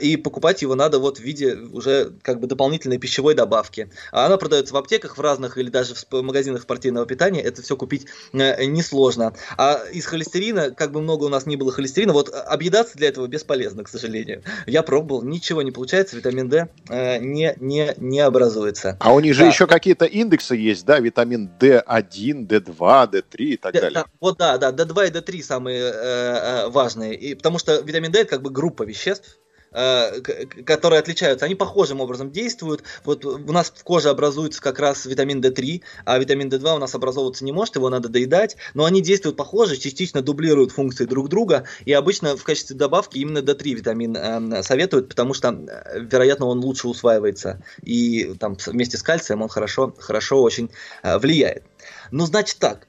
и 0.00 0.16
покупать 0.16 0.62
его 0.62 0.74
надо 0.74 0.98
вот 0.98 1.18
в 1.18 1.20
виде 1.20 1.54
уже 1.56 2.12
как 2.22 2.40
бы 2.40 2.46
дополнительной 2.46 2.96
пищевой 2.96 3.34
добавки. 3.34 3.90
А 4.12 4.24
она 4.24 4.38
продается 4.38 4.72
в 4.72 4.76
аптеках 4.78 5.18
в 5.18 5.20
разных 5.20 5.58
или 5.58 5.68
даже 5.68 5.94
в 5.94 6.22
магазинах 6.22 6.62
спортивного 6.62 7.04
питания, 7.04 7.42
это 7.42 7.60
все 7.60 7.76
купить 7.76 8.06
э, 8.32 8.64
несложно. 8.64 9.34
А 9.58 9.82
из 9.92 10.06
холестерина, 10.06 10.70
как 10.70 10.90
бы 10.90 11.02
много 11.02 11.24
у 11.24 11.28
нас 11.28 11.44
ни 11.44 11.56
было 11.56 11.70
холестерина, 11.70 12.14
вот 12.14 12.34
объедаться 12.34 12.96
для 12.96 13.08
этого 13.08 13.26
бесполезно, 13.26 13.84
к 13.84 13.88
сожалению. 13.88 14.42
Я 14.66 14.82
пробовал, 14.82 15.22
ничего 15.22 15.60
не 15.60 15.70
получается, 15.70 16.16
витамин 16.16 16.48
D 16.48 16.68
э, 16.88 17.18
не, 17.18 17.54
не, 17.60 17.92
не 17.98 18.20
образуется. 18.20 18.96
А 19.00 19.12
у 19.12 19.20
них 19.20 19.34
же 19.34 19.44
еще 19.44 19.66
какие-то 19.66 20.06
индексы 20.06 20.56
есть, 20.56 20.86
да, 20.86 20.98
витамин 20.98 21.50
D1, 21.60 22.46
D2, 22.46 23.10
D3 23.10 23.22
и 23.36 23.56
так 23.58 23.74
далее. 23.74 23.90
Да, 23.90 24.06
вот 24.20 24.38
да, 24.38 24.56
да, 24.56 24.70
D2 24.70 24.93
и 25.02 25.10
D3 25.10 25.42
самые 25.42 25.80
э, 25.80 25.92
э, 25.92 26.68
важные, 26.68 27.14
и, 27.14 27.34
потому 27.34 27.58
что 27.58 27.80
витамин 27.80 28.12
D 28.12 28.20
это 28.20 28.30
как 28.30 28.42
бы 28.42 28.50
группа 28.50 28.82
веществ, 28.82 29.38
э, 29.72 30.20
которые 30.64 31.00
отличаются, 31.00 31.46
они 31.46 31.54
похожим 31.54 32.00
образом 32.00 32.30
действуют. 32.30 32.82
Вот 33.04 33.24
у 33.24 33.52
нас 33.52 33.72
в 33.74 33.82
коже 33.84 34.08
образуется 34.08 34.62
как 34.62 34.78
раз 34.78 35.04
витамин 35.06 35.40
D3, 35.40 35.82
а 36.04 36.18
витамин 36.18 36.48
D2 36.48 36.76
у 36.76 36.78
нас 36.78 36.94
образовываться 36.94 37.44
не 37.44 37.52
может, 37.52 37.76
его 37.76 37.90
надо 37.90 38.08
доедать, 38.08 38.56
но 38.74 38.84
они 38.84 39.02
действуют 39.02 39.36
похоже, 39.36 39.76
частично 39.76 40.22
дублируют 40.22 40.72
функции 40.72 41.04
друг 41.04 41.28
друга, 41.28 41.64
и 41.84 41.92
обычно 41.92 42.36
в 42.36 42.44
качестве 42.44 42.76
добавки 42.76 43.18
именно 43.18 43.38
D3 43.38 43.74
витамин 43.74 44.16
э, 44.16 44.62
советуют, 44.62 45.08
потому 45.08 45.34
что, 45.34 45.48
э, 45.48 46.00
вероятно, 46.00 46.46
он 46.46 46.60
лучше 46.60 46.88
усваивается, 46.88 47.62
и 47.82 48.34
там 48.38 48.56
вместе 48.66 48.96
с 48.96 49.02
кальцием 49.02 49.42
он 49.42 49.48
хорошо, 49.48 49.94
хорошо 49.98 50.42
очень 50.42 50.70
э, 51.02 51.18
влияет. 51.18 51.64
Ну, 52.10 52.26
значит 52.26 52.58
так, 52.58 52.86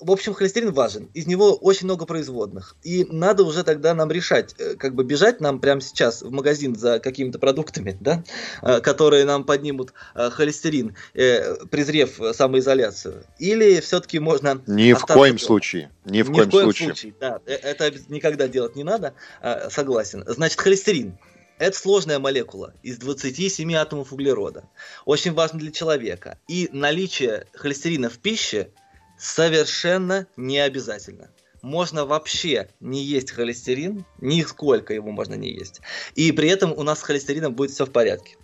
в 0.00 0.10
общем, 0.10 0.34
холестерин 0.34 0.72
важен, 0.72 1.08
из 1.14 1.26
него 1.26 1.54
очень 1.54 1.86
много 1.86 2.06
производных, 2.06 2.76
и 2.82 3.06
надо 3.10 3.44
уже 3.44 3.64
тогда 3.64 3.94
нам 3.94 4.10
решать, 4.10 4.54
э, 4.58 4.74
как 4.74 4.94
бы 4.94 5.04
бежать 5.04 5.40
нам 5.40 5.60
прямо 5.60 5.80
сейчас 5.80 6.22
в 6.22 6.30
магазин 6.30 6.76
за 6.76 6.98
какими-то 6.98 7.38
продуктами, 7.38 7.96
да, 8.00 8.24
э, 8.62 8.80
которые 8.80 9.24
нам 9.24 9.44
поднимут 9.44 9.92
э, 10.14 10.30
холестерин, 10.30 10.96
презрев 11.70 12.20
самоизоляцию, 12.34 13.24
или 13.38 13.80
все-таки 13.80 14.18
можно... 14.18 14.62
Ни 14.66 14.92
в 14.92 15.02
коем 15.02 15.38
случае, 15.38 15.90
ни 16.04 16.22
в, 16.22 16.30
ни 16.30 16.36
коем, 16.36 16.48
в 16.48 16.50
коем 16.50 16.64
случае. 16.64 16.86
случае. 16.88 17.14
Да, 17.20 17.40
это 17.46 17.92
никогда 18.08 18.48
делать 18.48 18.76
не 18.76 18.84
надо, 18.84 19.14
согласен. 19.70 20.24
Значит, 20.26 20.60
холестерин. 20.60 21.18
Это 21.58 21.76
сложная 21.76 22.18
молекула 22.18 22.74
из 22.82 22.98
27 22.98 23.74
атомов 23.74 24.12
углерода. 24.12 24.68
Очень 25.06 25.32
важно 25.32 25.58
для 25.58 25.72
человека. 25.72 26.38
И 26.48 26.68
наличие 26.72 27.46
холестерина 27.54 28.10
в 28.10 28.18
пище 28.18 28.70
совершенно 29.18 30.26
не 30.36 30.58
обязательно. 30.58 31.30
Можно 31.62 32.04
вообще 32.04 32.68
не 32.80 33.02
есть 33.02 33.30
холестерин, 33.30 34.04
нисколько 34.20 34.92
его 34.92 35.10
можно 35.10 35.34
не 35.34 35.50
есть. 35.50 35.80
И 36.14 36.30
при 36.32 36.50
этом 36.50 36.72
у 36.72 36.82
нас 36.82 37.00
с 37.00 37.02
холестерином 37.02 37.54
будет 37.54 37.70
все 37.70 37.86
в 37.86 37.90
порядке. 37.90 38.36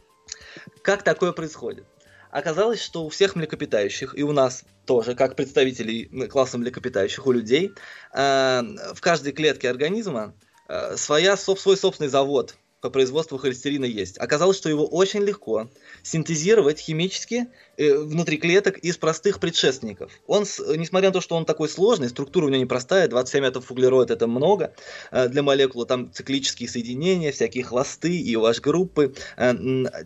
Как 0.83 1.03
такое 1.03 1.33
происходит? 1.33 1.85
Оказалось, 2.31 2.81
что 2.81 3.05
у 3.05 3.11
всех 3.11 3.37
млекопитающих, 3.37 4.17
и 4.17 4.23
у 4.23 4.33
нас 4.33 4.65
тоже, 4.87 5.15
как 5.15 5.37
представителей 5.37 6.07
класса 6.29 6.57
млекопитающих, 6.57 7.27
у 7.27 7.33
людей, 7.33 7.73
э, 8.15 8.63
в 8.95 9.01
каждой 9.03 9.33
клетке 9.33 9.69
организма 9.69 10.35
э, 10.67 10.97
своя, 10.97 11.37
свой 11.37 11.77
собственный 11.77 12.09
завод 12.09 12.57
по 12.83 12.91
производству 12.91 13.39
холестерина 13.39 13.85
есть. 13.85 14.19
Оказалось, 14.19 14.57
что 14.57 14.69
его 14.69 14.85
очень 14.85 15.23
легко 15.23 15.71
синтезировать 16.03 16.81
химически 16.81 17.47
э, 17.77 17.97
внутри 17.97 18.39
клеток 18.39 18.77
из 18.79 18.97
простых 18.97 19.39
предшественников. 19.39 20.11
Он, 20.27 20.43
несмотря 20.43 21.09
на 21.09 21.13
то, 21.13 21.21
что 21.21 21.37
он 21.37 21.45
такой 21.45 21.69
сложный, 21.69 22.09
структура 22.09 22.47
у 22.47 22.49
него 22.49 22.61
непростая, 22.61 23.07
27 23.07 23.45
атомов 23.45 23.71
углерода 23.71 24.15
это 24.15 24.27
много 24.27 24.75
э, 25.13 25.29
для 25.29 25.45
молекулы, 25.45 25.87
там 25.87 26.13
циклические 26.13 26.69
соединения, 26.69 27.31
всякие 27.31 27.63
хвосты 27.63 28.19
и 28.19 28.35
OH-группы. 28.35 29.15
Э, 29.37 29.55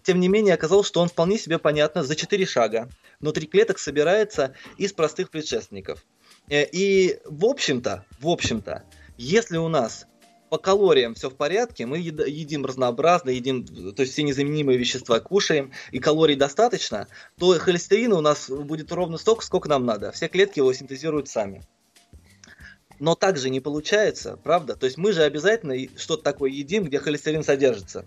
тем 0.04 0.20
не 0.20 0.28
менее, 0.28 0.52
оказалось, 0.52 0.86
что 0.86 1.00
он 1.00 1.08
вполне 1.08 1.38
себе 1.38 1.58
понятно 1.58 2.04
за 2.04 2.14
4 2.14 2.44
шага 2.44 2.90
внутри 3.20 3.46
клеток 3.46 3.78
собирается 3.78 4.54
из 4.76 4.92
простых 4.92 5.30
предшественников. 5.30 6.04
Э, 6.50 6.66
и, 6.70 7.20
в 7.24 7.46
общем-то, 7.46 8.04
в 8.20 8.28
общем-то, 8.28 8.84
если 9.16 9.56
у 9.56 9.68
нас 9.68 10.06
по 10.48 10.58
калориям 10.58 11.14
все 11.14 11.30
в 11.30 11.34
порядке, 11.34 11.86
мы 11.86 11.98
едим 11.98 12.64
разнообразно, 12.64 13.30
едим, 13.30 13.64
то 13.64 14.02
есть 14.02 14.12
все 14.12 14.22
незаменимые 14.22 14.78
вещества 14.78 15.20
кушаем, 15.20 15.72
и 15.92 15.98
калорий 15.98 16.36
достаточно, 16.36 17.08
то 17.38 17.52
холестерина 17.58 18.16
у 18.16 18.20
нас 18.20 18.48
будет 18.48 18.92
ровно 18.92 19.18
столько, 19.18 19.44
сколько 19.44 19.68
нам 19.68 19.84
надо. 19.84 20.12
Все 20.12 20.28
клетки 20.28 20.58
его 20.58 20.72
синтезируют 20.72 21.28
сами. 21.28 21.62
Но 22.98 23.14
так 23.14 23.36
же 23.36 23.50
не 23.50 23.60
получается, 23.60 24.38
правда? 24.42 24.74
То 24.74 24.86
есть 24.86 24.96
мы 24.96 25.12
же 25.12 25.22
обязательно 25.22 25.74
что-то 25.96 26.22
такое 26.22 26.50
едим, 26.50 26.84
где 26.84 26.98
холестерин 26.98 27.44
содержится. 27.44 28.06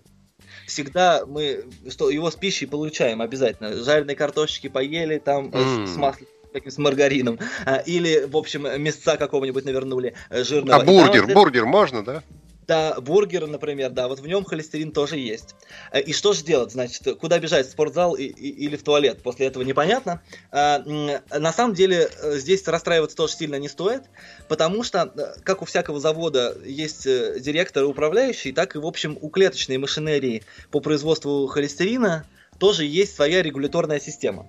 Всегда 0.66 1.26
мы 1.26 1.66
что, 1.90 2.10
его 2.10 2.32
с 2.32 2.36
пищей 2.36 2.66
получаем 2.66 3.22
обязательно. 3.22 3.76
Жареные 3.76 4.16
картошечки 4.16 4.68
поели, 4.68 5.20
там 5.20 5.50
mm. 5.50 5.88
с 5.88 5.96
маслом 5.96 6.28
таким 6.52 6.72
с 6.72 6.78
маргарином, 6.78 7.40
а, 7.66 7.78
или, 7.78 8.26
в 8.26 8.38
общем, 8.38 8.68
мясца 8.82 9.18
какого-нибудь 9.18 9.66
навернули 9.66 10.14
э, 10.30 10.44
жирного. 10.44 10.82
А 10.82 10.86
бургер, 10.86 11.26
там, 11.26 11.34
бургер 11.34 11.66
можно, 11.66 12.04
да? 12.04 12.24
Да, 12.68 13.02
бургер, 13.02 13.48
например, 13.48 13.90
да, 13.90 14.08
вот 14.08 14.20
в 14.20 14.28
нем 14.28 14.46
холестерин 14.46 14.92
тоже 14.92 15.18
есть. 15.18 15.56
Э, 15.92 16.02
и 16.02 16.14
что 16.14 16.34
же 16.34 16.44
делать, 16.44 16.72
значит, 16.72 17.18
куда 17.20 17.40
бежать, 17.40 17.68
в 17.68 17.72
спортзал 17.72 18.16
и, 18.16 18.24
и, 18.26 18.50
или 18.50 18.76
в 18.76 18.84
туалет? 18.84 19.22
После 19.24 19.48
этого 19.48 19.64
непонятно. 19.64 20.22
А, 20.52 20.80
на 20.86 21.54
самом 21.54 21.74
деле 21.74 22.10
э, 22.22 22.38
здесь 22.38 22.68
расстраиваться 22.68 23.18
тоже 23.18 23.34
сильно 23.34 23.56
не 23.56 23.70
стоит, 23.70 24.04
потому 24.48 24.84
что, 24.84 25.12
как 25.44 25.62
у 25.62 25.66
всякого 25.66 26.00
завода 26.00 26.58
есть 26.64 27.06
директор 27.06 27.84
и 27.84 27.88
управляющий, 27.88 28.52
так 28.52 28.76
и, 28.76 28.80
в 28.80 28.86
общем, 28.86 29.18
у 29.20 29.30
клеточной 29.30 29.78
машинерии 29.78 30.44
по 30.72 30.80
производству 30.80 31.48
холестерина 31.48 32.26
тоже 32.60 32.86
есть 32.86 33.16
своя 33.16 33.42
регуляторная 33.42 34.00
система 34.00 34.46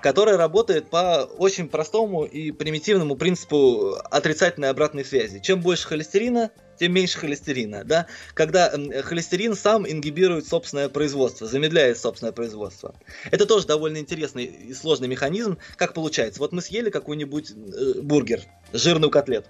которая 0.00 0.36
работает 0.36 0.90
по 0.90 1.24
очень 1.38 1.68
простому 1.68 2.24
и 2.24 2.50
примитивному 2.50 3.16
принципу 3.16 3.96
отрицательной 4.10 4.70
обратной 4.70 5.04
связи. 5.04 5.40
Чем 5.40 5.60
больше 5.60 5.86
холестерина, 5.86 6.50
тем 6.78 6.92
меньше 6.92 7.18
холестерина. 7.18 7.84
Да? 7.84 8.06
Когда 8.34 8.72
холестерин 9.02 9.54
сам 9.54 9.88
ингибирует 9.88 10.46
собственное 10.46 10.88
производство, 10.88 11.46
замедляет 11.46 11.98
собственное 11.98 12.32
производство. 12.32 12.94
Это 13.30 13.46
тоже 13.46 13.66
довольно 13.66 13.98
интересный 13.98 14.44
и 14.44 14.74
сложный 14.74 15.08
механизм. 15.08 15.58
Как 15.76 15.94
получается? 15.94 16.40
Вот 16.40 16.52
мы 16.52 16.62
съели 16.62 16.90
какой-нибудь 16.90 17.50
э, 17.50 18.00
бургер, 18.02 18.42
жирную 18.72 19.10
котлету. 19.10 19.48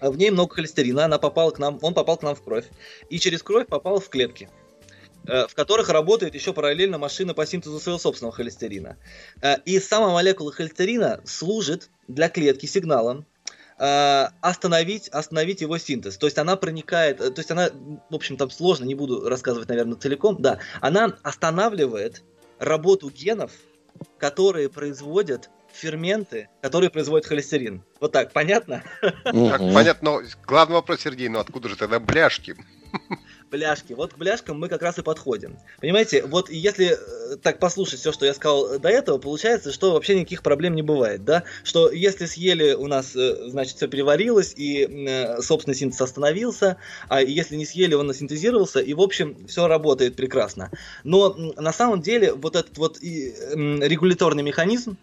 В 0.00 0.16
ней 0.16 0.30
много 0.30 0.54
холестерина, 0.54 1.04
она 1.04 1.18
попала 1.18 1.50
к 1.50 1.58
нам, 1.58 1.78
он 1.82 1.92
попал 1.92 2.16
к 2.16 2.22
нам 2.22 2.34
в 2.34 2.42
кровь. 2.42 2.64
И 3.10 3.18
через 3.18 3.42
кровь 3.42 3.66
попал 3.66 4.00
в 4.00 4.08
клетки. 4.08 4.48
Э, 5.26 5.46
в 5.46 5.54
которых 5.54 5.88
работает 5.90 6.34
еще 6.34 6.52
параллельно 6.52 6.98
машина 6.98 7.34
по 7.34 7.44
синтезу 7.44 7.78
своего 7.78 7.98
собственного 7.98 8.34
холестерина. 8.34 8.96
Э, 9.42 9.56
и 9.64 9.78
сама 9.78 10.10
молекула 10.10 10.52
холестерина 10.52 11.20
служит 11.24 11.90
для 12.08 12.28
клетки 12.28 12.66
сигналом, 12.66 13.26
э, 13.78 14.28
остановить, 14.40 15.08
остановить 15.08 15.60
его 15.60 15.76
синтез. 15.78 16.16
То 16.16 16.26
есть 16.26 16.38
она 16.38 16.56
проникает, 16.56 17.18
то 17.18 17.34
есть 17.36 17.50
она, 17.50 17.68
в 18.08 18.14
общем, 18.14 18.36
там 18.36 18.50
сложно, 18.50 18.84
не 18.84 18.94
буду 18.94 19.28
рассказывать, 19.28 19.68
наверное, 19.68 19.98
целиком, 19.98 20.40
да, 20.40 20.58
она 20.80 21.16
останавливает 21.22 22.22
работу 22.58 23.10
генов, 23.10 23.52
которые 24.16 24.70
производят 24.70 25.50
ферменты, 25.70 26.48
которые 26.62 26.90
производят 26.90 27.26
холестерин. 27.26 27.84
Вот 28.00 28.12
так, 28.12 28.32
понятно? 28.32 28.82
Так, 29.02 29.58
понятно, 29.58 30.10
но 30.10 30.22
главный 30.46 30.76
вопрос, 30.76 31.00
Сергей, 31.00 31.28
ну 31.28 31.38
откуда 31.38 31.68
же 31.68 31.76
тогда 31.76 32.00
бляшки? 32.00 32.56
Бляшки. 33.50 33.92
Вот 33.92 34.14
к 34.14 34.18
бляшкам 34.18 34.58
мы 34.58 34.68
как 34.68 34.82
раз 34.82 34.98
и 34.98 35.02
подходим. 35.02 35.58
Понимаете, 35.80 36.24
вот 36.24 36.50
если 36.50 36.96
э, 37.32 37.36
так 37.36 37.58
послушать 37.58 38.00
все, 38.00 38.12
что 38.12 38.26
я 38.26 38.34
сказал 38.34 38.78
до 38.78 38.88
этого, 38.88 39.18
получается, 39.18 39.72
что 39.72 39.92
вообще 39.92 40.14
никаких 40.14 40.42
проблем 40.42 40.74
не 40.74 40.82
бывает, 40.82 41.24
да? 41.24 41.44
Что 41.64 41.90
если 41.90 42.26
съели, 42.26 42.72
у 42.72 42.86
нас, 42.86 43.14
э, 43.16 43.50
значит, 43.50 43.76
все 43.76 43.88
переварилось, 43.88 44.54
и 44.56 44.84
э, 44.84 45.42
собственный 45.42 45.74
синтез 45.74 46.00
остановился, 46.00 46.76
а 47.08 47.22
если 47.22 47.56
не 47.56 47.66
съели, 47.66 47.94
он 47.94 48.12
синтезировался, 48.14 48.80
и, 48.80 48.94
в 48.94 49.00
общем, 49.00 49.46
все 49.46 49.66
работает 49.66 50.16
прекрасно. 50.16 50.70
Но 51.04 51.34
на 51.34 51.72
самом 51.72 52.02
деле 52.02 52.32
вот 52.32 52.56
этот 52.56 52.78
вот 52.78 52.98
регуляторный 53.00 54.42
механизм, 54.42 54.96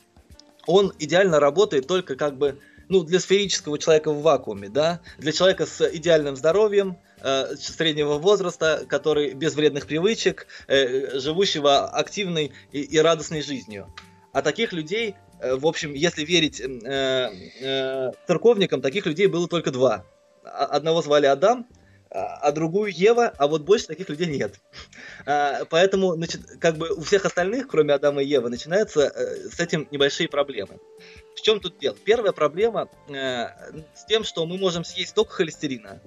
он 0.65 0.93
идеально 0.99 1.39
работает 1.39 1.87
только 1.87 2.15
как 2.15 2.37
бы 2.37 2.59
ну, 2.89 3.03
для 3.03 3.19
сферического 3.19 3.77
человека 3.77 4.11
в 4.11 4.21
вакууме, 4.21 4.69
да, 4.69 5.01
для 5.17 5.31
человека 5.31 5.65
с 5.65 5.87
идеальным 5.89 6.35
здоровьем, 6.35 6.97
э, 7.21 7.55
среднего 7.55 8.17
возраста, 8.17 8.85
который 8.87 9.33
без 9.33 9.55
вредных 9.55 9.87
привычек, 9.87 10.47
э, 10.67 11.19
живущего 11.19 11.87
активной 11.87 12.51
и, 12.71 12.81
и 12.81 12.97
радостной 12.99 13.41
жизнью. 13.41 13.93
А 14.33 14.41
таких 14.41 14.73
людей, 14.73 15.15
э, 15.39 15.55
в 15.55 15.65
общем, 15.65 15.93
если 15.93 16.23
верить 16.23 16.61
э, 16.61 17.29
э, 17.61 18.11
церковникам, 18.27 18.81
таких 18.81 19.05
людей 19.05 19.27
было 19.27 19.47
только 19.47 19.71
два. 19.71 20.05
Одного 20.43 21.01
звали 21.01 21.25
Адам, 21.25 21.67
а, 22.09 22.37
а 22.37 22.51
другую 22.51 22.91
Ева, 22.93 23.33
а 23.37 23.47
вот 23.47 23.63
больше 23.63 23.87
таких 23.87 24.09
людей 24.09 24.27
нет. 24.27 24.59
А, 25.25 25.65
поэтому, 25.65 26.15
значит, 26.15 26.41
как 26.59 26.77
бы 26.77 26.89
у 26.89 27.01
всех 27.01 27.25
остальных, 27.25 27.67
кроме 27.67 27.93
Адама 27.93 28.23
и 28.23 28.27
Евы, 28.27 28.49
начинаются 28.49 29.01
э, 29.01 29.49
с 29.49 29.59
этим 29.59 29.87
небольшие 29.91 30.29
проблемы. 30.29 30.79
В 31.35 31.41
чем 31.41 31.59
тут 31.59 31.77
дело? 31.79 31.97
Первая 32.05 32.31
проблема 32.31 32.87
э, 33.09 33.47
с 33.93 34.05
тем, 34.07 34.23
что 34.23 34.45
мы 34.45 34.57
можем 34.57 34.85
съесть 34.85 35.09
столько 35.09 35.33
холестерина, 35.33 36.01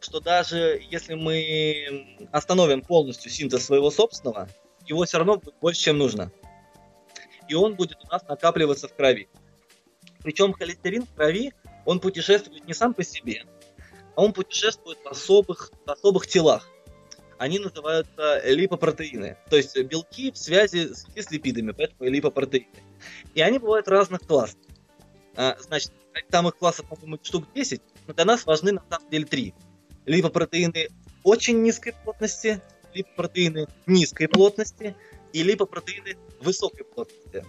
что 0.00 0.20
даже 0.20 0.80
если 0.90 1.14
мы 1.14 2.28
остановим 2.32 2.82
полностью 2.82 3.30
синтез 3.30 3.64
своего 3.64 3.90
собственного, 3.90 4.48
его 4.86 5.04
все 5.04 5.18
равно 5.18 5.36
будет 5.36 5.54
больше, 5.60 5.80
чем 5.80 5.98
нужно. 5.98 6.30
И 7.48 7.54
он 7.54 7.74
будет 7.74 7.98
у 8.04 8.08
нас 8.08 8.26
накапливаться 8.28 8.88
в 8.88 8.94
крови. 8.94 9.28
Причем 10.22 10.52
холестерин 10.52 11.04
в 11.04 11.14
крови, 11.14 11.52
он 11.84 12.00
путешествует 12.00 12.66
не 12.66 12.74
сам 12.74 12.94
по 12.94 13.04
себе, 13.04 13.44
а 14.16 14.22
он 14.22 14.32
путешествует 14.32 14.98
в 15.04 15.06
особых, 15.06 15.70
в 15.84 15.90
особых 15.90 16.26
телах. 16.26 16.68
Они 17.38 17.58
называются 17.58 18.42
липопротеины, 18.44 19.36
то 19.50 19.56
есть 19.56 19.78
белки 19.82 20.32
в 20.32 20.38
связи 20.38 20.94
с, 20.94 21.06
с 21.14 21.30
липидами, 21.30 21.72
поэтому 21.72 22.08
липопротеины. 22.10 22.82
И 23.34 23.40
они 23.42 23.58
бывают 23.58 23.88
разных 23.88 24.22
классов. 24.22 24.58
А, 25.36 25.56
значит, 25.60 25.92
там 26.30 26.48
их 26.48 26.56
классов, 26.56 26.88
по-моему, 26.88 27.18
штук 27.22 27.44
10, 27.54 27.82
но 28.06 28.14
для 28.14 28.24
нас 28.24 28.46
важны 28.46 28.72
на 28.72 28.82
самом 28.88 29.10
деле 29.10 29.26
три. 30.06 30.16
Липопротеины 30.16 30.88
очень 31.22 31.62
низкой 31.62 31.92
плотности, 32.04 32.60
липопротеины 32.94 33.66
низкой 33.86 34.28
плотности 34.28 34.96
и 35.32 35.42
липопротеины 35.42 36.16
высокой 36.40 36.84
плотности. 36.84 37.44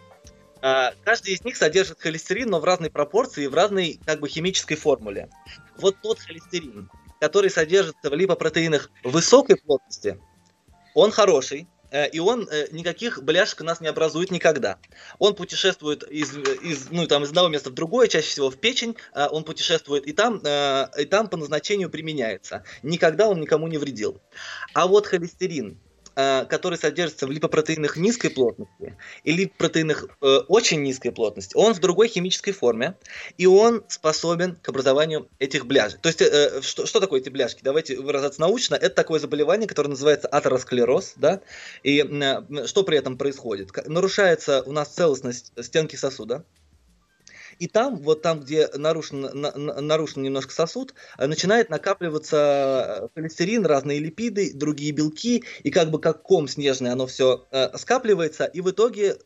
А, 0.62 0.94
каждый 1.04 1.36
из 1.36 1.44
них 1.44 1.56
содержит 1.56 2.00
холестерин, 2.00 2.50
но 2.50 2.60
в 2.60 2.66
разной 2.66 2.90
пропорции 2.90 3.44
и 3.44 3.48
в 3.48 3.54
разной 3.54 4.00
как 4.06 4.20
бы 4.20 4.28
химической 4.28 4.76
формуле. 4.76 5.30
Вот 5.78 5.98
тот 6.02 6.20
холестерин, 6.20 6.90
который 7.22 7.52
содержится 7.52 8.10
в 8.10 8.14
липопротеинах 8.14 8.90
высокой 9.04 9.58
плотности, 9.58 10.20
он 10.96 11.12
хороший, 11.12 11.68
и 11.92 12.20
он 12.20 12.48
э, 12.50 12.68
никаких 12.72 13.24
бляшек 13.24 13.62
у 13.62 13.64
нас 13.64 13.82
не 13.82 13.88
образует 13.88 14.32
никогда. 14.32 14.78
Он 15.20 15.36
путешествует 15.36 16.04
из, 16.04 16.36
из, 16.38 16.90
ну, 16.92 17.08
там, 17.08 17.24
из 17.24 17.30
одного 17.30 17.48
места 17.48 17.70
в 17.70 17.74
другое, 17.74 18.08
чаще 18.08 18.28
всего 18.28 18.50
в 18.50 18.58
печень, 18.58 18.96
э, 19.14 19.28
он 19.32 19.44
путешествует 19.44 20.06
и 20.06 20.14
там, 20.14 20.38
и 20.40 21.06
там 21.06 21.30
по 21.30 21.38
назначению 21.38 21.90
применяется. 21.90 22.64
Никогда 22.84 23.28
он 23.28 23.40
никому 23.40 23.68
не 23.68 23.78
вредил. 23.78 24.22
А 24.74 24.88
вот 24.88 25.08
холестерин, 25.08 25.78
Э, 25.78 25.87
который 26.18 26.80
содержится 26.80 27.28
в 27.28 27.32
липопротеинах 27.32 27.96
низкой 27.96 28.30
плотности 28.30 28.98
и 29.24 29.32
липопротеинах 29.32 30.08
э, 30.22 30.38
очень 30.48 30.82
низкой 30.82 31.12
плотности, 31.12 31.56
он 31.56 31.74
в 31.74 31.80
другой 31.80 32.08
химической 32.08 32.54
форме, 32.54 32.96
и 33.38 33.46
он 33.46 33.84
способен 33.88 34.56
к 34.56 34.70
образованию 34.70 35.30
этих 35.38 35.68
бляшек. 35.68 36.02
То 36.02 36.10
есть, 36.10 36.22
э, 36.22 36.62
что, 36.64 36.88
что 36.88 37.00
такое 37.00 37.20
эти 37.20 37.30
бляшки? 37.30 37.62
Давайте 37.62 38.00
выражаться 38.00 38.42
научно. 38.42 38.74
Это 38.74 38.96
такое 38.96 39.20
заболевание, 39.20 39.68
которое 39.68 39.90
называется 39.90 40.28
атеросклероз, 40.28 41.14
да, 41.18 41.42
и 41.84 42.02
э, 42.02 42.66
что 42.66 42.84
при 42.84 42.98
этом 42.98 43.18
происходит? 43.18 43.70
Нарушается 43.86 44.64
у 44.64 44.72
нас 44.72 44.90
целостность 44.90 45.52
стенки 45.62 45.96
сосуда, 45.96 46.44
и 47.60 47.68
там, 47.68 47.98
вот 47.98 48.22
там, 48.22 48.42
где 48.42 48.68
нарушен, 48.76 49.22
на, 49.22 49.52
нарушен 49.82 50.24
немножко 50.24 50.54
сосуд, 50.54 50.94
э, 51.18 51.28
начинает 51.28 51.70
накапливаться 51.70 53.10
э, 53.16 53.20
холестерин, 53.20 53.66
разные 53.66 54.00
липиды, 54.00 54.54
другие 54.54 54.92
белки, 54.92 55.44
и 55.64 55.72
как 55.72 55.90
бы 55.90 56.00
как 56.00 56.22
ком 56.22 56.48
снежный 56.48 56.92
оно 56.92 57.08
все 57.08 57.46
э, 57.52 57.78
скапливается, 57.78 58.46
и 58.46 58.62
в 58.62 58.70
итоге 58.70 59.18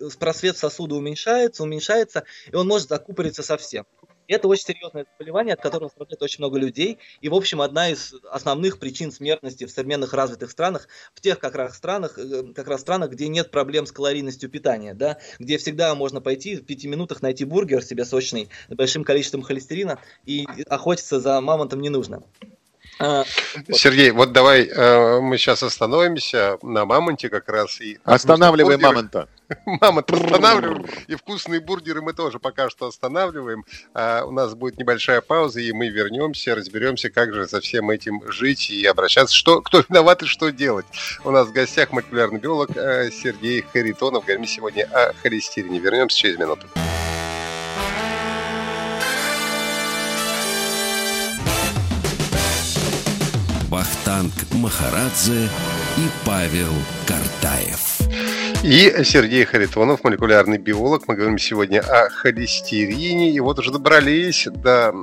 э, 0.00 0.08
просвет 0.18 0.56
сосуда 0.56 0.94
уменьшается, 0.94 1.62
уменьшается, 1.62 2.24
и 2.50 2.54
он 2.54 2.66
может 2.68 2.88
закупориться 2.88 3.42
совсем. 3.42 3.86
Это 4.32 4.48
очень 4.48 4.64
серьезное 4.64 5.06
заболевание, 5.12 5.54
от 5.54 5.60
которого 5.60 5.88
страдает 5.88 6.22
очень 6.22 6.38
много 6.38 6.58
людей. 6.58 6.98
И, 7.20 7.28
в 7.28 7.34
общем, 7.34 7.60
одна 7.60 7.90
из 7.90 8.14
основных 8.30 8.78
причин 8.78 9.12
смертности 9.12 9.64
в 9.64 9.70
современных 9.70 10.14
развитых 10.14 10.50
странах, 10.50 10.88
в 11.14 11.20
тех 11.20 11.38
как 11.38 11.54
раз 11.54 11.76
странах, 11.76 12.18
э, 12.18 12.52
как 12.54 12.66
раз 12.66 12.80
странах, 12.80 13.10
где 13.10 13.28
нет 13.28 13.50
проблем 13.50 13.86
с 13.86 13.92
калорийностью 13.92 14.50
питания, 14.50 14.94
да, 14.94 15.18
где 15.38 15.58
всегда 15.58 15.94
можно 15.94 16.20
пойти 16.20 16.56
в 16.56 16.64
пяти 16.64 16.88
минутах 16.88 17.22
найти 17.22 17.44
бургер 17.44 17.82
себе 17.82 18.04
сочный 18.04 18.48
с 18.68 18.74
большим 18.74 19.04
количеством 19.04 19.42
холестерина 19.42 20.00
и 20.24 20.46
охотиться 20.68 21.20
за 21.20 21.40
мамонтом 21.40 21.80
не 21.80 21.90
нужно. 21.90 22.22
А, 22.98 23.24
Сергей, 23.72 24.10
вот 24.10 24.32
давай 24.32 24.66
э, 24.66 25.20
мы 25.20 25.38
сейчас 25.38 25.62
остановимся 25.62 26.58
на 26.62 26.84
мамонте 26.84 27.28
как 27.28 27.48
раз. 27.48 27.80
И 27.80 27.98
Останавливаем 28.04 28.80
мамонта. 28.80 29.28
Мамонт 29.66 30.10
останавливаем. 30.10 30.86
И 31.08 31.14
вкусные 31.14 31.60
бургеры 31.60 32.00
мы 32.00 32.12
тоже 32.12 32.38
пока 32.38 32.70
что 32.70 32.86
останавливаем. 32.86 33.64
А 33.94 34.24
у 34.24 34.30
нас 34.30 34.54
будет 34.54 34.78
небольшая 34.78 35.20
пауза, 35.20 35.60
и 35.60 35.72
мы 35.72 35.88
вернемся, 35.88 36.54
разберемся, 36.54 37.10
как 37.10 37.34
же 37.34 37.48
со 37.48 37.60
всем 37.60 37.90
этим 37.90 38.22
жить 38.30 38.70
и 38.70 38.84
обращаться. 38.86 39.34
Что, 39.34 39.60
кто 39.60 39.82
виноват 39.88 40.22
и 40.22 40.26
что 40.26 40.50
делать. 40.50 40.86
У 41.24 41.30
нас 41.30 41.48
в 41.48 41.52
гостях 41.52 41.92
молекулярный 41.92 42.40
биолог 42.40 42.76
э, 42.76 43.10
Сергей 43.10 43.62
Харитонов. 43.72 44.24
Говорим 44.24 44.46
сегодня 44.46 44.84
о 44.84 45.12
холестерине. 45.22 45.78
Вернемся 45.78 46.18
через 46.18 46.38
минуту. 46.38 46.66
Вахтанг 53.82 54.32
Махарадзе 54.52 55.48
и 55.96 56.08
Павел 56.24 56.72
Картаев. 57.04 57.98
И 58.62 59.02
Сергей 59.02 59.44
Харитонов, 59.44 60.04
молекулярный 60.04 60.58
биолог. 60.58 61.08
Мы 61.08 61.16
говорим 61.16 61.36
сегодня 61.36 61.80
о 61.80 62.08
холестерине. 62.08 63.32
И 63.32 63.40
вот 63.40 63.58
уже 63.58 63.72
добрались 63.72 64.46
до 64.46 64.94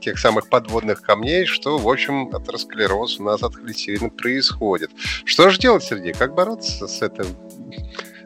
тех 0.00 0.18
самых 0.18 0.48
подводных 0.48 1.02
камней, 1.02 1.44
что, 1.44 1.76
в 1.76 1.86
общем, 1.86 2.34
атеросклероз 2.34 3.20
у 3.20 3.24
нас 3.24 3.42
от 3.42 3.54
холестерина 3.54 4.08
происходит. 4.08 4.90
Что 5.26 5.50
же 5.50 5.58
делать, 5.58 5.84
Сергей? 5.84 6.14
Как 6.14 6.34
бороться 6.34 6.88
с, 6.88 7.02
этим, 7.02 7.26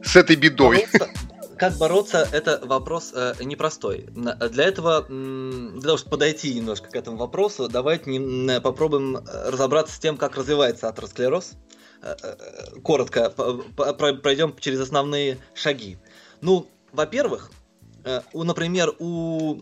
с 0.05 0.15
этой 0.15 0.37
бедой? 0.37 0.87
Бороться, 0.93 1.11
как 1.59 1.77
бороться, 1.79 2.29
это 2.33 2.61
вопрос 2.65 3.13
э, 3.15 3.35
непростой. 3.41 4.07
Для 4.11 4.65
этого, 4.65 5.07
для 5.09 5.83
того, 5.83 5.97
чтобы 5.97 6.11
подойти 6.11 6.55
немножко 6.55 6.89
к 6.91 6.97
этому 6.97 7.17
вопросу, 7.17 7.69
давайте 7.69 8.11
не, 8.11 8.61
попробуем 8.61 9.17
э, 9.17 9.51
разобраться 9.51 9.95
с 9.95 9.99
тем, 9.99 10.17
как 10.17 10.37
развивается 10.37 10.89
атеросклероз. 10.89 11.53
Э, 12.03 12.15
э, 12.23 12.81
коротко 12.83 13.31
пройдем 13.31 14.55
через 14.59 14.81
основные 14.81 15.39
шаги. 15.55 15.99
Ну, 16.41 16.67
во-первых, 16.93 17.51
у, 18.33 18.45
например, 18.45 18.95
у 18.99 19.59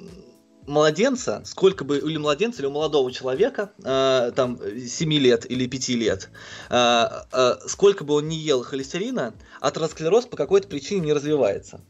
младенца, 0.66 1.42
сколько 1.44 1.84
бы, 1.84 1.98
или 1.98 2.16
младенца, 2.16 2.60
или 2.60 2.66
у 2.66 2.70
молодого 2.70 3.10
человека, 3.12 3.72
э, 3.82 4.32
там, 4.34 4.58
7 4.58 5.12
лет 5.14 5.50
или 5.50 5.66
5 5.66 5.88
лет, 5.90 6.30
э, 6.70 7.06
э, 7.32 7.56
сколько 7.66 8.04
бы 8.04 8.14
он 8.14 8.28
ни 8.28 8.34
ел 8.34 8.62
холестерина, 8.62 9.34
атеросклероз 9.60 10.26
по 10.26 10.36
какой-то 10.36 10.68
причине 10.68 11.00
не 11.00 11.12
развивается. 11.12 11.80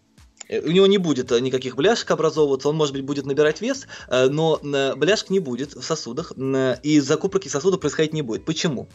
Э, 0.49 0.61
у 0.61 0.71
него 0.71 0.87
не 0.87 0.99
будет 0.99 1.33
э, 1.33 1.41
никаких 1.41 1.77
бляшек 1.77 2.11
образовываться, 2.11 2.69
он, 2.69 2.77
может 2.77 2.95
быть, 2.95 3.05
будет 3.05 3.27
набирать 3.27 3.61
вес, 3.61 3.87
э, 4.09 4.29
но 4.29 4.61
бляшек 4.97 5.31
не 5.31 5.41
будет 5.41 5.75
в 5.75 5.83
сосудах, 5.83 6.33
и 6.83 7.01
закупорки 7.01 7.49
сосудов 7.49 7.81
происходить 7.81 8.13
не 8.13 8.23
будет. 8.23 8.45
Почему? 8.45 8.89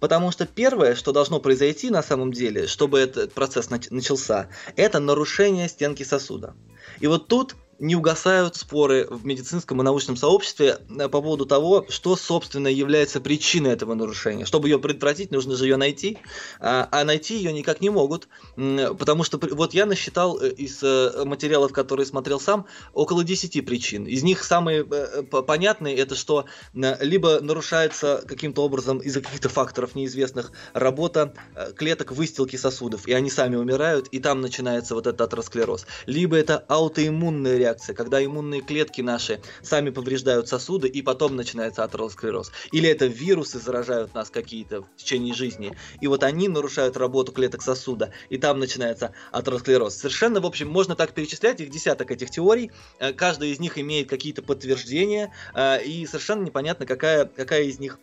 Потому 0.00 0.30
что 0.30 0.46
первое, 0.46 0.94
что 0.94 1.12
должно 1.12 1.40
произойти 1.40 1.90
на 1.90 2.02
самом 2.02 2.32
деле, 2.32 2.66
чтобы 2.66 2.98
этот 2.98 3.32
процесс 3.32 3.68
начался, 3.70 4.48
это 4.76 5.00
нарушение 5.00 5.68
стенки 5.68 6.02
сосуда. 6.04 6.54
И 7.00 7.06
вот 7.06 7.28
тут 7.28 7.54
не 7.78 7.94
угасают 7.94 8.56
споры 8.56 9.06
в 9.08 9.24
медицинском 9.24 9.80
и 9.80 9.84
научном 9.84 10.16
сообществе 10.16 10.78
э, 10.88 11.08
по 11.08 11.22
поводу 11.22 11.46
того, 11.46 11.86
что, 11.88 12.16
собственно, 12.16 12.68
является 12.68 13.20
причиной 13.20 13.72
этого 13.72 13.94
нарушения. 13.94 14.44
Чтобы 14.44 14.68
ее 14.68 14.78
предотвратить, 14.78 15.30
нужно 15.30 15.54
же 15.56 15.66
ее 15.66 15.76
найти, 15.76 16.18
а, 16.60 16.88
а 16.90 17.04
найти 17.04 17.36
ее 17.36 17.52
никак 17.52 17.80
не 17.80 17.90
могут, 17.90 18.28
потому 18.56 19.22
что 19.22 19.38
вот 19.52 19.74
я 19.74 19.86
насчитал 19.86 20.40
э, 20.40 20.50
из 20.50 20.82
э, 20.82 21.24
материалов, 21.24 21.72
которые 21.72 22.06
смотрел 22.06 22.40
сам, 22.40 22.66
около 22.92 23.22
10 23.22 23.64
причин. 23.64 24.06
Из 24.06 24.22
них 24.22 24.42
самые 24.44 24.84
понятные 24.84 25.96
это, 25.96 26.14
что 26.14 26.46
либо 26.72 27.40
нарушается 27.40 28.24
каким-то 28.26 28.64
образом 28.64 28.98
из-за 28.98 29.20
каких-то 29.20 29.48
факторов 29.48 29.94
неизвестных 29.94 30.52
работа 30.72 31.34
клеток 31.76 32.12
выстилки 32.12 32.56
сосудов, 32.56 33.06
и 33.06 33.12
они 33.12 33.30
сами 33.30 33.56
умирают, 33.56 34.08
и 34.08 34.18
там 34.18 34.40
начинается 34.40 34.94
вот 34.94 35.06
этот 35.06 35.20
атеросклероз. 35.20 35.86
Либо 36.06 36.36
это 36.36 36.58
аутоиммунная 36.68 37.56
реакция, 37.56 37.67
реакция, 37.68 37.94
когда 37.94 38.24
иммунные 38.24 38.60
клетки 38.60 39.02
наши 39.02 39.40
сами 39.62 39.90
повреждают 39.90 40.48
сосуды, 40.48 40.88
и 40.88 41.02
потом 41.02 41.36
начинается 41.36 41.84
атеросклероз. 41.84 42.50
Или 42.72 42.88
это 42.88 43.06
вирусы 43.06 43.58
заражают 43.58 44.14
нас 44.14 44.30
какие-то 44.30 44.82
в 44.82 44.96
течение 44.96 45.34
жизни, 45.34 45.76
и 46.00 46.06
вот 46.06 46.22
они 46.22 46.48
нарушают 46.48 46.96
работу 46.96 47.32
клеток 47.32 47.62
сосуда, 47.62 48.12
и 48.30 48.38
там 48.38 48.58
начинается 48.58 49.12
атеросклероз. 49.32 49.94
Совершенно, 49.94 50.40
в 50.40 50.46
общем, 50.46 50.68
можно 50.68 50.96
так 50.96 51.12
перечислять, 51.12 51.60
их 51.60 51.70
десяток 51.70 52.10
этих 52.10 52.30
теорий, 52.30 52.70
э, 52.98 53.12
каждая 53.12 53.50
из 53.50 53.60
них 53.60 53.78
имеет 53.78 54.08
какие-то 54.08 54.42
подтверждения, 54.42 55.32
э, 55.54 55.84
и 55.84 56.06
совершенно 56.06 56.44
непонятно, 56.44 56.86
какая, 56.86 57.26
какая 57.26 57.64
из 57.64 57.78
них 57.78 57.98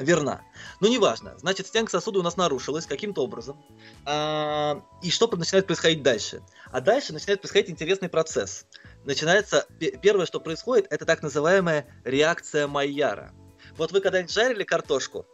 верна. 0.00 0.42
Но 0.80 0.88
неважно. 0.88 1.34
Значит, 1.38 1.66
стенка 1.66 1.90
сосуда 1.92 2.20
у 2.20 2.22
нас 2.22 2.36
нарушилась 2.36 2.86
каким-то 2.86 3.22
образом. 3.22 3.62
А, 4.04 4.82
и 5.02 5.10
что 5.10 5.28
начинает 5.36 5.66
происходить 5.66 6.02
дальше? 6.02 6.42
А 6.72 6.80
дальше 6.80 7.12
начинает 7.12 7.40
происходить 7.40 7.70
интересный 7.70 8.08
процесс. 8.08 8.66
Начинается, 9.10 9.66
первое, 10.02 10.24
что 10.24 10.38
происходит, 10.38 10.86
это 10.88 11.04
так 11.04 11.20
называемая 11.20 11.84
реакция 12.04 12.68
Майяра. 12.68 13.32
Вот 13.76 13.90
вы 13.90 14.00
когда-нибудь 14.00 14.32
жарили 14.32 14.62
картошку? 14.62 15.26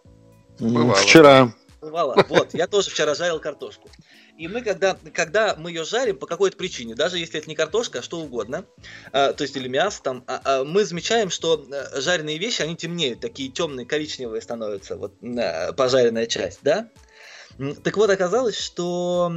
Бывало. 0.59 0.95
Вчера. 0.95 1.53
Бывало. 1.83 2.17
Вот, 2.31 2.55
я 2.55 2.69
тоже 2.69 2.89
вчера 2.89 3.15
жарил 3.15 3.39
картошку. 3.39 3.91
И 4.39 4.49
мы, 4.49 4.62
когда, 4.62 4.97
когда 5.12 5.57
мы 5.57 5.73
ее 5.73 5.85
жарим 5.85 6.17
по 6.17 6.27
какой-то 6.27 6.57
причине, 6.57 6.95
даже 6.95 7.19
если 7.19 7.39
это 7.39 7.51
не 7.51 7.55
картошка, 7.55 7.99
а 7.99 8.03
что 8.03 8.19
угодно, 8.19 8.65
а, 9.12 9.35
то 9.35 9.43
есть 9.43 9.55
или 9.59 9.69
мясо, 9.69 10.03
там, 10.03 10.25
а, 10.27 10.41
а, 10.43 10.65
мы 10.65 10.83
замечаем, 10.87 11.29
что 11.29 11.62
а, 11.71 12.01
жареные 12.01 12.39
вещи, 12.39 12.62
они 12.62 12.77
темнеют, 12.77 13.21
такие 13.21 13.51
темные, 13.51 13.85
коричневые 13.85 14.41
становятся, 14.41 14.97
вот 14.97 15.12
а, 15.23 15.75
пожаренная 15.75 16.25
часть, 16.25 16.61
да? 16.62 16.89
Так 17.83 17.97
вот, 17.97 18.11
оказалось, 18.11 18.59
что 18.59 19.33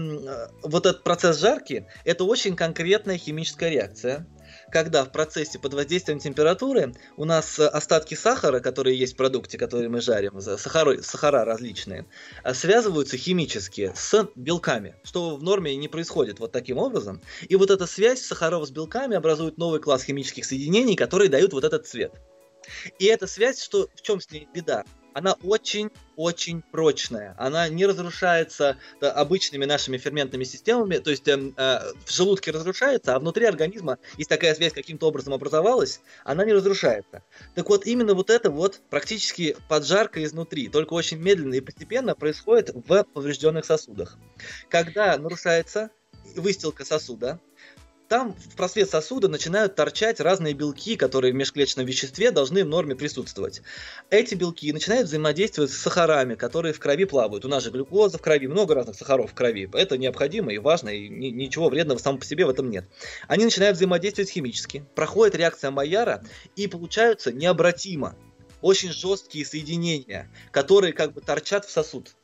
вот 0.64 0.86
этот 0.86 1.04
процесс 1.04 1.40
жарки– 1.40 1.88
это 2.06 2.26
очень 2.26 2.56
конкретная 2.56 3.18
химическая 3.18 3.70
реакция, 3.70 4.28
когда 4.72 5.06
в 5.06 5.12
процессе 5.12 5.58
под 5.60 5.74
воздействием 5.74 6.20
температуры 6.20 6.94
у 7.18 7.26
нас 7.26 7.60
э, 7.60 7.68
остатки 7.68 8.16
сахара, 8.16 8.60
которые 8.60 8.98
есть 8.98 9.14
в 9.14 9.18
продукте, 9.18 9.58
который 9.58 9.90
мы 9.90 10.02
жарим, 10.02 10.40
сахара, 10.42 11.02
сахара 11.02 11.46
различные, 11.46 12.06
э, 12.44 12.54
связываются 12.54 13.18
химически 13.18 13.92
с 13.96 14.28
белками, 14.36 14.96
что 15.04 15.38
в 15.38 15.44
норме 15.44 15.76
не 15.76 15.88
происходит 15.88 16.40
вот 16.40 16.52
таким 16.52 16.78
образом. 16.78 17.22
И 17.48 17.56
вот 17.56 17.72
эта 17.72 17.88
связь 17.88 18.22
сахаров 18.22 18.68
с 18.68 18.72
белками 18.72 19.16
образует 19.16 19.58
новый 19.58 19.80
класс 19.80 20.04
химических 20.04 20.46
соединений, 20.46 20.96
которые 20.96 21.30
дают 21.30 21.54
вот 21.54 21.64
этот 21.64 21.88
цвет. 21.88 22.14
И 23.00 23.06
эта 23.06 23.28
связь, 23.28 23.62
что, 23.64 23.88
в 23.96 24.02
чем 24.02 24.22
с 24.22 24.30
ней 24.32 24.48
беда? 24.54 24.84
Она 25.14 25.34
очень-очень 25.44 26.62
прочная. 26.62 27.36
Она 27.38 27.68
не 27.70 27.86
разрушается 27.86 28.78
да, 29.02 29.12
обычными 29.12 29.66
нашими 29.66 29.98
ферментными 29.98 30.44
системами, 30.44 30.98
то 30.98 31.12
есть 31.12 31.28
э, 31.28 31.52
э, 31.56 31.80
в 32.06 32.12
желудке 32.12 32.52
разрушается, 32.52 33.16
а 33.16 33.20
внутри 33.20 33.46
организма, 33.46 33.98
если 34.18 34.30
такая 34.30 34.56
связь 34.56 34.74
каким-то 34.74 35.08
образом 35.08 35.34
образовалась, 35.34 36.02
она 36.24 36.46
не 36.46 36.54
разрушается. 36.54 37.24
Так 37.56 37.70
вот, 37.70 37.86
именно 37.86 38.14
вот 38.14 38.30
это 38.30 38.50
вот 38.50 38.82
практически 38.90 39.56
поджарка 39.68 40.24
изнутри, 40.24 40.68
только 40.70 40.94
очень 40.94 41.18
медленно 41.18 41.56
и 41.56 41.62
постепенно 41.62 42.16
происходит 42.16 42.72
в 42.74 43.04
поврежденных 43.04 43.66
сосудах. 43.66 44.18
Когда 44.70 45.18
нарушается 45.18 45.90
выстилка 46.36 46.86
сосуда, 46.86 47.40
там 48.10 48.34
в 48.34 48.56
просвет 48.56 48.90
сосуда 48.90 49.28
начинают 49.28 49.76
торчать 49.76 50.20
разные 50.20 50.56
белки, 50.56 50.96
которые 50.96 51.32
в 51.32 51.36
межклеточном 51.36 51.86
веществе 51.86 52.32
должны 52.32 52.66
в 52.66 52.68
норме 52.68 52.96
присутствовать. 52.96 53.62
Эти 54.10 54.34
белки 54.34 54.74
начинают 54.74 55.08
взаимодействовать 55.08 55.72
с 55.72 55.78
сахарами, 55.78 56.34
которые 56.34 56.74
в 56.74 56.80
крови 56.80 57.06
плавают. 57.06 57.46
У 57.46 57.48
нас 57.48 57.64
же 57.64 57.70
глюкоза 57.70 58.18
в 58.18 58.22
крови, 58.22 58.48
много 58.48 58.74
разных 58.74 58.96
сахаров 58.96 59.32
в 59.32 59.36
крови. 59.36 59.70
Это 59.74 59.98
необходимо 59.98 60.52
и 60.52 60.58
важно, 60.58 60.90
и 60.90 61.08
ничего 61.08 61.70
вредного 61.70 62.00
само 62.00 62.18
по 62.18 62.26
себе 62.26 62.46
в 62.46 62.50
этом 62.50 62.72
нет. 62.72 62.86
Они 63.28 63.46
начинают 63.46 63.78
взаимодействовать 63.78 64.32
химически, 64.32 64.84
проходит 64.96 65.36
реакция 65.36 65.70
Майяра 65.70 66.24
и 66.56 66.66
получаются 66.68 67.32
необратимо 67.32 68.16
очень 68.62 68.92
жесткие 68.92 69.46
соединения, 69.46 70.30
которые 70.52 70.94
как 70.94 71.14
бы 71.14 71.22
торчат 71.22 71.66
в 71.66 71.72
сосуд. 71.72 72.16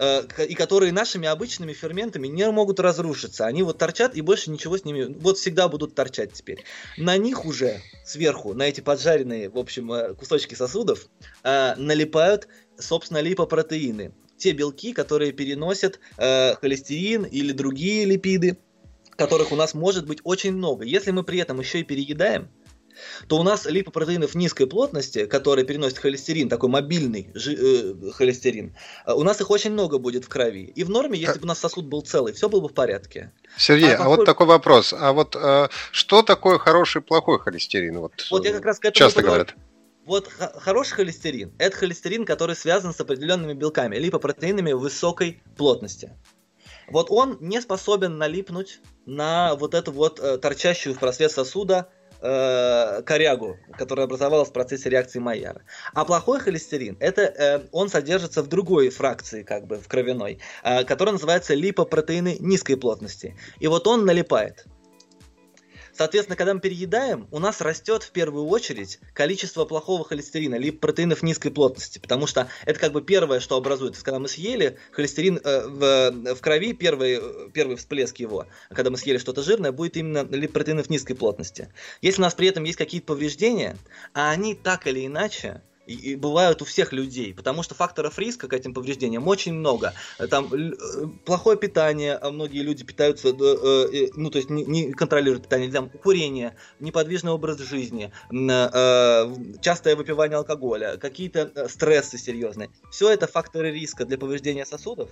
Э, 0.00 0.22
и 0.48 0.54
которые 0.54 0.92
нашими 0.92 1.26
обычными 1.26 1.72
ферментами 1.72 2.28
не 2.28 2.48
могут 2.52 2.78
разрушиться. 2.78 3.46
Они 3.46 3.64
вот 3.64 3.78
торчат 3.78 4.14
и 4.14 4.20
больше 4.20 4.50
ничего 4.50 4.78
с 4.78 4.84
ними, 4.84 5.12
вот 5.18 5.38
всегда 5.38 5.68
будут 5.68 5.96
торчать 5.96 6.32
теперь. 6.32 6.64
На 6.96 7.16
них 7.16 7.44
уже 7.44 7.80
сверху, 8.04 8.54
на 8.54 8.62
эти 8.62 8.80
поджаренные, 8.80 9.50
в 9.50 9.58
общем, 9.58 9.92
э, 9.92 10.14
кусочки 10.14 10.54
сосудов, 10.54 11.08
э, 11.42 11.74
налипают, 11.76 12.46
собственно, 12.78 13.18
липопротеины. 13.18 14.12
Те 14.36 14.52
белки, 14.52 14.92
которые 14.92 15.32
переносят 15.32 15.98
холестерин 16.16 17.24
или 17.24 17.50
другие 17.50 18.04
липиды, 18.04 18.56
которых 19.16 19.50
у 19.50 19.56
нас 19.56 19.74
может 19.74 20.06
быть 20.06 20.20
очень 20.22 20.52
много. 20.52 20.84
Если 20.84 21.10
мы 21.10 21.24
при 21.24 21.40
этом 21.40 21.58
еще 21.58 21.80
и 21.80 21.82
переедаем, 21.82 22.48
то 23.26 23.38
у 23.38 23.42
нас 23.42 23.66
липопротеинов 23.66 24.34
низкой 24.34 24.66
плотности, 24.66 25.26
которые 25.26 25.64
переносят 25.64 25.98
холестерин, 25.98 26.48
такой 26.48 26.68
мобильный 26.68 27.30
жи- 27.34 27.56
э, 27.56 28.10
холестерин, 28.12 28.76
э, 29.06 29.12
у 29.12 29.22
нас 29.22 29.40
их 29.40 29.50
очень 29.50 29.72
много 29.72 29.98
будет 29.98 30.24
в 30.24 30.28
крови. 30.28 30.72
И 30.74 30.84
в 30.84 30.90
норме, 30.90 31.18
если 31.18 31.38
бы 31.38 31.44
у 31.44 31.48
нас 31.48 31.58
сосуд 31.58 31.86
был 31.86 32.02
целый, 32.02 32.32
все 32.32 32.48
было 32.48 32.60
бы 32.60 32.68
в 32.68 32.74
порядке. 32.74 33.32
Сергей, 33.56 33.94
а, 33.94 34.04
а 34.04 34.08
вот 34.08 34.24
такой 34.24 34.46
вопрос. 34.46 34.94
А 34.96 35.12
вот 35.12 35.36
э, 35.36 35.68
что 35.92 36.22
такое 36.22 36.58
хороший 36.58 37.00
и 37.00 37.04
плохой 37.04 37.38
холестерин? 37.38 37.98
Вот, 37.98 38.12
вот 38.30 38.44
я 38.44 38.52
как 38.52 38.64
раз 38.64 38.78
к 38.78 38.84
этому 38.84 38.94
часто 38.94 39.22
говорят. 39.22 39.54
Вот 40.04 40.26
хороший 40.28 40.94
холестерин– 40.94 41.52
это 41.58 41.76
холестерин, 41.76 42.24
который 42.24 42.56
связан 42.56 42.94
с 42.94 43.00
определенными 43.00 43.52
белками, 43.52 43.96
липопротеинами 43.96 44.72
высокой 44.72 45.42
плотности. 45.58 46.12
Вот 46.90 47.10
он 47.10 47.36
не 47.40 47.60
способен 47.60 48.16
налипнуть 48.16 48.80
на 49.04 49.54
вот 49.56 49.74
эту 49.74 49.92
вот 49.92 50.18
э, 50.18 50.38
торчащую 50.38 50.94
в 50.94 50.98
просвет 50.98 51.30
сосуда 51.30 51.90
э, 52.20 53.02
корягу, 53.02 53.56
которая 53.76 54.06
образовалась 54.06 54.48
в 54.48 54.52
процессе 54.52 54.88
реакции 54.88 55.18
Майяра. 55.18 55.62
А 55.94 56.04
плохой 56.04 56.40
холестерин, 56.40 56.96
это 57.00 57.22
э, 57.22 57.60
он 57.72 57.88
содержится 57.88 58.42
в 58.42 58.48
другой 58.48 58.90
фракции, 58.90 59.42
как 59.42 59.66
бы 59.66 59.76
в 59.76 59.88
кровяной, 59.88 60.38
э, 60.62 60.84
которая 60.84 61.12
называется 61.12 61.54
липопротеины 61.54 62.36
низкой 62.40 62.76
плотности. 62.76 63.36
И 63.60 63.66
вот 63.66 63.86
он 63.86 64.04
налипает. 64.04 64.66
Соответственно, 65.98 66.36
когда 66.36 66.54
мы 66.54 66.60
переедаем, 66.60 67.26
у 67.32 67.40
нас 67.40 67.60
растет 67.60 68.04
в 68.04 68.12
первую 68.12 68.46
очередь 68.46 69.00
количество 69.14 69.64
плохого 69.64 70.04
холестерина, 70.04 70.54
либо 70.54 70.78
протеинов 70.78 71.24
низкой 71.24 71.50
плотности, 71.50 71.98
потому 71.98 72.28
что 72.28 72.46
это 72.66 72.78
как 72.78 72.92
бы 72.92 73.02
первое, 73.02 73.40
что 73.40 73.56
образуется. 73.56 74.04
Когда 74.04 74.20
мы 74.20 74.28
съели, 74.28 74.78
холестерин 74.92 75.40
э, 75.42 75.66
в, 75.66 76.34
в 76.36 76.40
крови, 76.40 76.72
первый, 76.72 77.50
первый 77.50 77.74
всплеск 77.74 78.18
его, 78.18 78.46
когда 78.68 78.92
мы 78.92 78.96
съели 78.96 79.18
что-то 79.18 79.42
жирное, 79.42 79.72
будет 79.72 79.96
именно 79.96 80.24
липопротеинов 80.30 80.88
низкой 80.88 81.14
плотности. 81.14 81.68
Если 82.00 82.20
у 82.20 82.24
нас 82.24 82.34
при 82.34 82.46
этом 82.46 82.62
есть 82.62 82.78
какие-то 82.78 83.08
повреждения, 83.08 83.76
а 84.14 84.30
они 84.30 84.54
так 84.54 84.86
или 84.86 85.04
иначе 85.04 85.62
и, 85.88 86.16
бывают 86.16 86.60
у 86.62 86.64
всех 86.64 86.92
людей, 86.92 87.34
потому 87.34 87.62
что 87.62 87.74
факторов 87.74 88.18
риска 88.18 88.46
к 88.46 88.52
этим 88.52 88.74
повреждениям 88.74 89.26
очень 89.26 89.54
много. 89.54 89.94
Там 90.30 90.52
э, 90.52 90.72
плохое 91.24 91.56
питание, 91.56 92.14
а 92.14 92.30
многие 92.30 92.62
люди 92.62 92.84
питаются, 92.84 93.28
э, 93.28 93.32
э, 93.32 94.08
ну 94.14 94.30
то 94.30 94.38
есть 94.38 94.50
не, 94.50 94.64
не 94.64 94.92
контролируют 94.92 95.44
питание, 95.44 95.70
там 95.70 95.88
курение, 95.88 96.56
неподвижный 96.78 97.32
образ 97.32 97.58
жизни, 97.58 98.12
частое 99.62 99.96
выпивание 99.96 100.36
алкоголя, 100.36 100.96
какие-то 100.98 101.68
стрессы 101.68 102.18
серьезные. 102.18 102.70
Все 102.90 103.10
это 103.10 103.26
факторы 103.26 103.72
риска 103.72 104.04
для 104.04 104.18
повреждения 104.18 104.66
сосудов. 104.66 105.10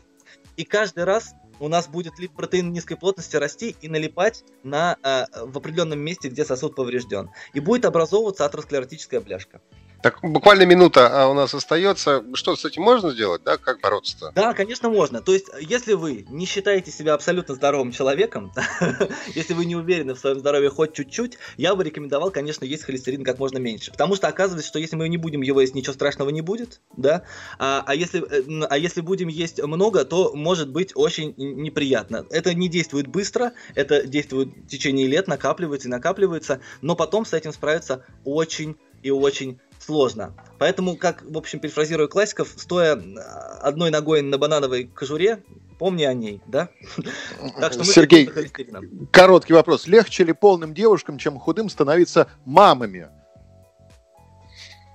И 0.57 0.65
каждый 0.65 1.05
раз 1.05 1.35
у 1.59 1.69
нас 1.69 1.89
будет 1.89 2.19
либо 2.19 2.35
протеин 2.35 2.73
низкой 2.73 2.97
плотности 2.97 3.37
расти 3.37 3.77
и 3.81 3.89
налипать 3.89 4.45
на, 4.63 4.97
в 5.35 5.57
определенном 5.57 6.01
месте, 6.01 6.29
где 6.29 6.45
сосуд 6.45 6.75
поврежден. 6.75 7.31
И 7.55 7.61
будет 7.61 7.85
образовываться 7.85 8.45
атеросклеротическая 8.45 9.21
бляшка. 9.21 9.61
Так, 10.03 10.19
буквально 10.23 10.65
минута 10.65 11.09
а 11.09 11.29
у 11.29 11.35
нас 11.35 11.55
остается. 11.55 12.25
Что 12.35 12.57
с 12.57 12.65
этим 12.65 12.83
можно 12.83 13.11
сделать, 13.11 13.43
да? 13.45 13.57
Как 13.57 13.81
бороться-то? 13.81 14.33
Да, 14.35 14.53
конечно, 14.55 14.89
можно. 14.89 15.21
То 15.21 15.33
есть, 15.33 15.47
если 15.61 15.95
вы 15.95 16.27
не 16.29 16.47
считаете 16.47 16.91
себя 16.91 17.15
абсолютно 17.15 17.55
здоровым 17.55 17.93
человеком, 17.93 18.53
если 19.35 19.55
вы 19.55 19.65
не 19.65 19.77
уверены 19.77 20.15
в 20.15 20.19
своем 20.19 20.39
здоровье 20.39 20.71
хоть 20.71 20.93
чуть-чуть, 20.93 21.39
я 21.57 21.75
бы 21.75 21.85
рекомендовал, 21.85 22.31
конечно, 22.31 22.65
есть 22.65 22.85
холестерин 22.85 23.25
как 23.25 23.39
можно 23.39 23.59
меньше. 23.59 23.91
Потому 23.91 24.17
что 24.17 24.29
оказывается, 24.29 24.69
что 24.69 24.79
если 24.79 24.97
мы 24.97 25.09
не 25.09 25.17
будем 25.17 25.43
его 25.43 25.61
есть, 25.61 25.75
ничего 25.75 25.95
страшного 25.95 26.31
не 26.31 26.41
будет, 26.41 26.81
да? 26.97 27.23
А, 27.59 27.83
а, 27.87 27.95
если, 27.95 28.23
э, 28.23 28.67
а 28.69 28.79
если 28.79 29.01
будем 29.01 29.29
есть 29.29 29.63
много, 29.63 30.05
то 30.05 30.33
может 30.35 30.71
быть 30.71 30.93
очень 30.95 31.35
неприятно. 31.37 32.27
Это 32.31 32.55
не 32.55 32.69
действует 32.69 33.07
быстро, 33.07 33.53
это 33.75 34.07
действует 34.07 34.49
в 34.49 34.67
течение 34.67 35.07
лет, 35.07 35.29
накапливается 35.29 35.89
и 35.89 35.91
накапливается, 35.91 36.61
но 36.83 36.95
потом 36.97 37.25
с 37.25 37.33
этим 37.33 37.53
справиться 37.53 38.05
очень 38.25 38.77
и 39.03 39.11
очень 39.11 39.61
сложно. 39.87 40.35
Поэтому, 40.59 40.97
как, 40.97 41.23
в 41.23 41.39
общем, 41.39 41.61
перефразируя 41.61 42.09
классиков, 42.09 42.53
стоя 42.57 43.01
одной 43.61 43.91
ногой 43.91 44.23
на 44.23 44.37
банановой 44.37 44.85
кожуре, 44.85 45.43
помни 45.79 46.05
о 46.05 46.13
ней, 46.13 46.41
да? 46.47 46.69
Так 47.61 47.73
что 47.73 47.85
мы 47.85 47.93
Сергей, 47.93 48.29
короткий 49.13 49.53
вопрос. 49.53 49.87
Легче 49.87 50.25
ли 50.25 50.33
полным 50.33 50.75
девушкам, 50.75 51.19
чем 51.19 51.39
худым, 51.39 51.69
становиться 51.69 52.29
мамами? 52.45 53.09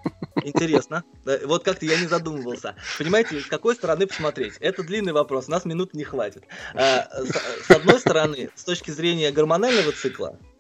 Интересно. 0.44 1.04
Вот 1.46 1.64
как-то 1.64 1.86
я 1.86 1.98
не 1.98 2.08
задумывался. 2.08 2.76
Понимаете, 2.98 3.40
с 3.40 3.46
какой 3.46 3.76
стороны 3.76 4.08
посмотреть? 4.08 4.56
Это 4.60 4.84
длинный 4.84 5.14
вопрос, 5.14 5.48
у 5.48 5.52
нас 5.52 5.64
минут 5.64 5.94
не 5.94 6.04
хватит. 6.04 6.44
А, 6.74 7.08
с 7.24 7.72
одной 7.72 8.00
стороны, 8.00 8.50
с 8.56 8.64
точки 8.64 8.92
зрения 8.92 9.32
гормонального 9.32 9.92
цикла, 9.92 10.38
Э, 10.38 10.51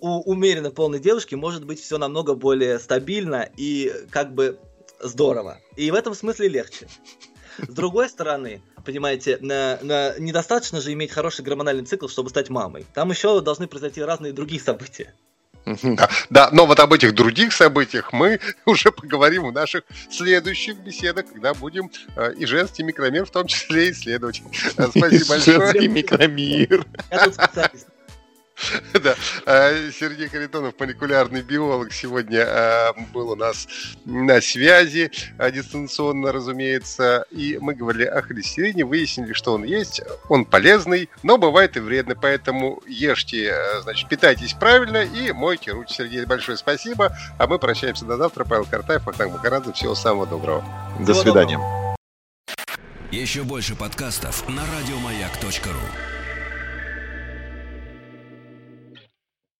у 0.00 0.30
умеренно 0.30 0.70
полной 0.70 1.00
девушки 1.00 1.34
может 1.34 1.64
быть 1.64 1.80
все 1.80 1.98
намного 1.98 2.34
более 2.34 2.78
стабильно 2.78 3.48
и 3.56 3.92
как 4.10 4.34
бы 4.34 4.58
здорово. 5.00 5.58
И 5.76 5.90
в 5.90 5.94
этом 5.94 6.14
смысле 6.14 6.48
легче. 6.48 6.88
С 7.58 7.72
другой 7.72 8.08
стороны, 8.08 8.62
понимаете, 8.84 9.38
на, 9.40 9.78
на, 9.82 10.18
недостаточно 10.18 10.80
же 10.80 10.92
иметь 10.92 11.10
хороший 11.10 11.44
гормональный 11.44 11.84
цикл, 11.84 12.06
чтобы 12.06 12.30
стать 12.30 12.50
мамой. 12.50 12.86
Там 12.94 13.10
еще 13.10 13.40
должны 13.40 13.66
произойти 13.66 14.00
разные 14.00 14.32
другие 14.32 14.60
события. 14.60 15.12
Да, 15.82 16.08
да, 16.30 16.48
но 16.52 16.66
вот 16.66 16.80
об 16.80 16.92
этих 16.92 17.14
других 17.14 17.52
событиях 17.52 18.12
мы 18.12 18.40
уже 18.66 18.90
поговорим 18.90 19.48
в 19.48 19.52
наших 19.52 19.84
следующих 20.10 20.78
беседах, 20.78 21.26
когда 21.30 21.52
будем 21.52 21.90
э, 22.16 22.32
и 22.34 22.46
женский 22.46 22.84
микромир 22.84 23.26
в 23.26 23.30
том 23.30 23.46
числе 23.46 23.90
исследовать. 23.90 24.42
Спасибо 24.72 25.24
большое. 25.28 25.58
Женский 25.58 25.88
микромир. 25.88 26.86
Я 27.10 27.24
тут 27.24 27.34
специалист. 27.34 27.86
Да. 29.02 29.14
А, 29.46 29.90
Сергей 29.92 30.28
Харитонов, 30.28 30.74
молекулярный 30.78 31.42
биолог, 31.42 31.92
сегодня 31.92 32.44
а, 32.46 32.92
был 33.12 33.30
у 33.30 33.36
нас 33.36 33.68
на 34.04 34.40
связи, 34.40 35.10
а, 35.38 35.50
дистанционно, 35.50 36.32
разумеется. 36.32 37.26
И 37.30 37.58
мы 37.60 37.74
говорили 37.74 38.04
о 38.04 38.22
холестерине, 38.22 38.84
выяснили, 38.84 39.32
что 39.32 39.54
он 39.54 39.64
есть, 39.64 40.02
он 40.28 40.44
полезный, 40.44 41.08
но 41.22 41.38
бывает 41.38 41.76
и 41.76 41.80
вредный. 41.80 42.16
Поэтому 42.16 42.82
ешьте, 42.86 43.54
значит, 43.82 44.08
питайтесь 44.08 44.54
правильно 44.54 45.04
и 45.04 45.32
мойте 45.32 45.72
руки. 45.72 45.94
Сергей, 45.94 46.24
большое 46.24 46.56
спасибо. 46.56 47.16
А 47.38 47.46
мы 47.46 47.58
прощаемся 47.58 48.04
до 48.04 48.16
завтра. 48.16 48.44
Павел 48.44 48.64
Картаев, 48.64 49.06
Ахтанг 49.06 49.32
Махарадзе. 49.32 49.72
Всего 49.72 49.94
самого 49.94 50.26
доброго. 50.26 50.64
До 51.00 51.14
свидания. 51.14 51.58
Еще 53.10 53.42
больше 53.42 53.74
подкастов 53.74 54.46
на 54.48 54.62
радиомаяк.ру 54.62 56.17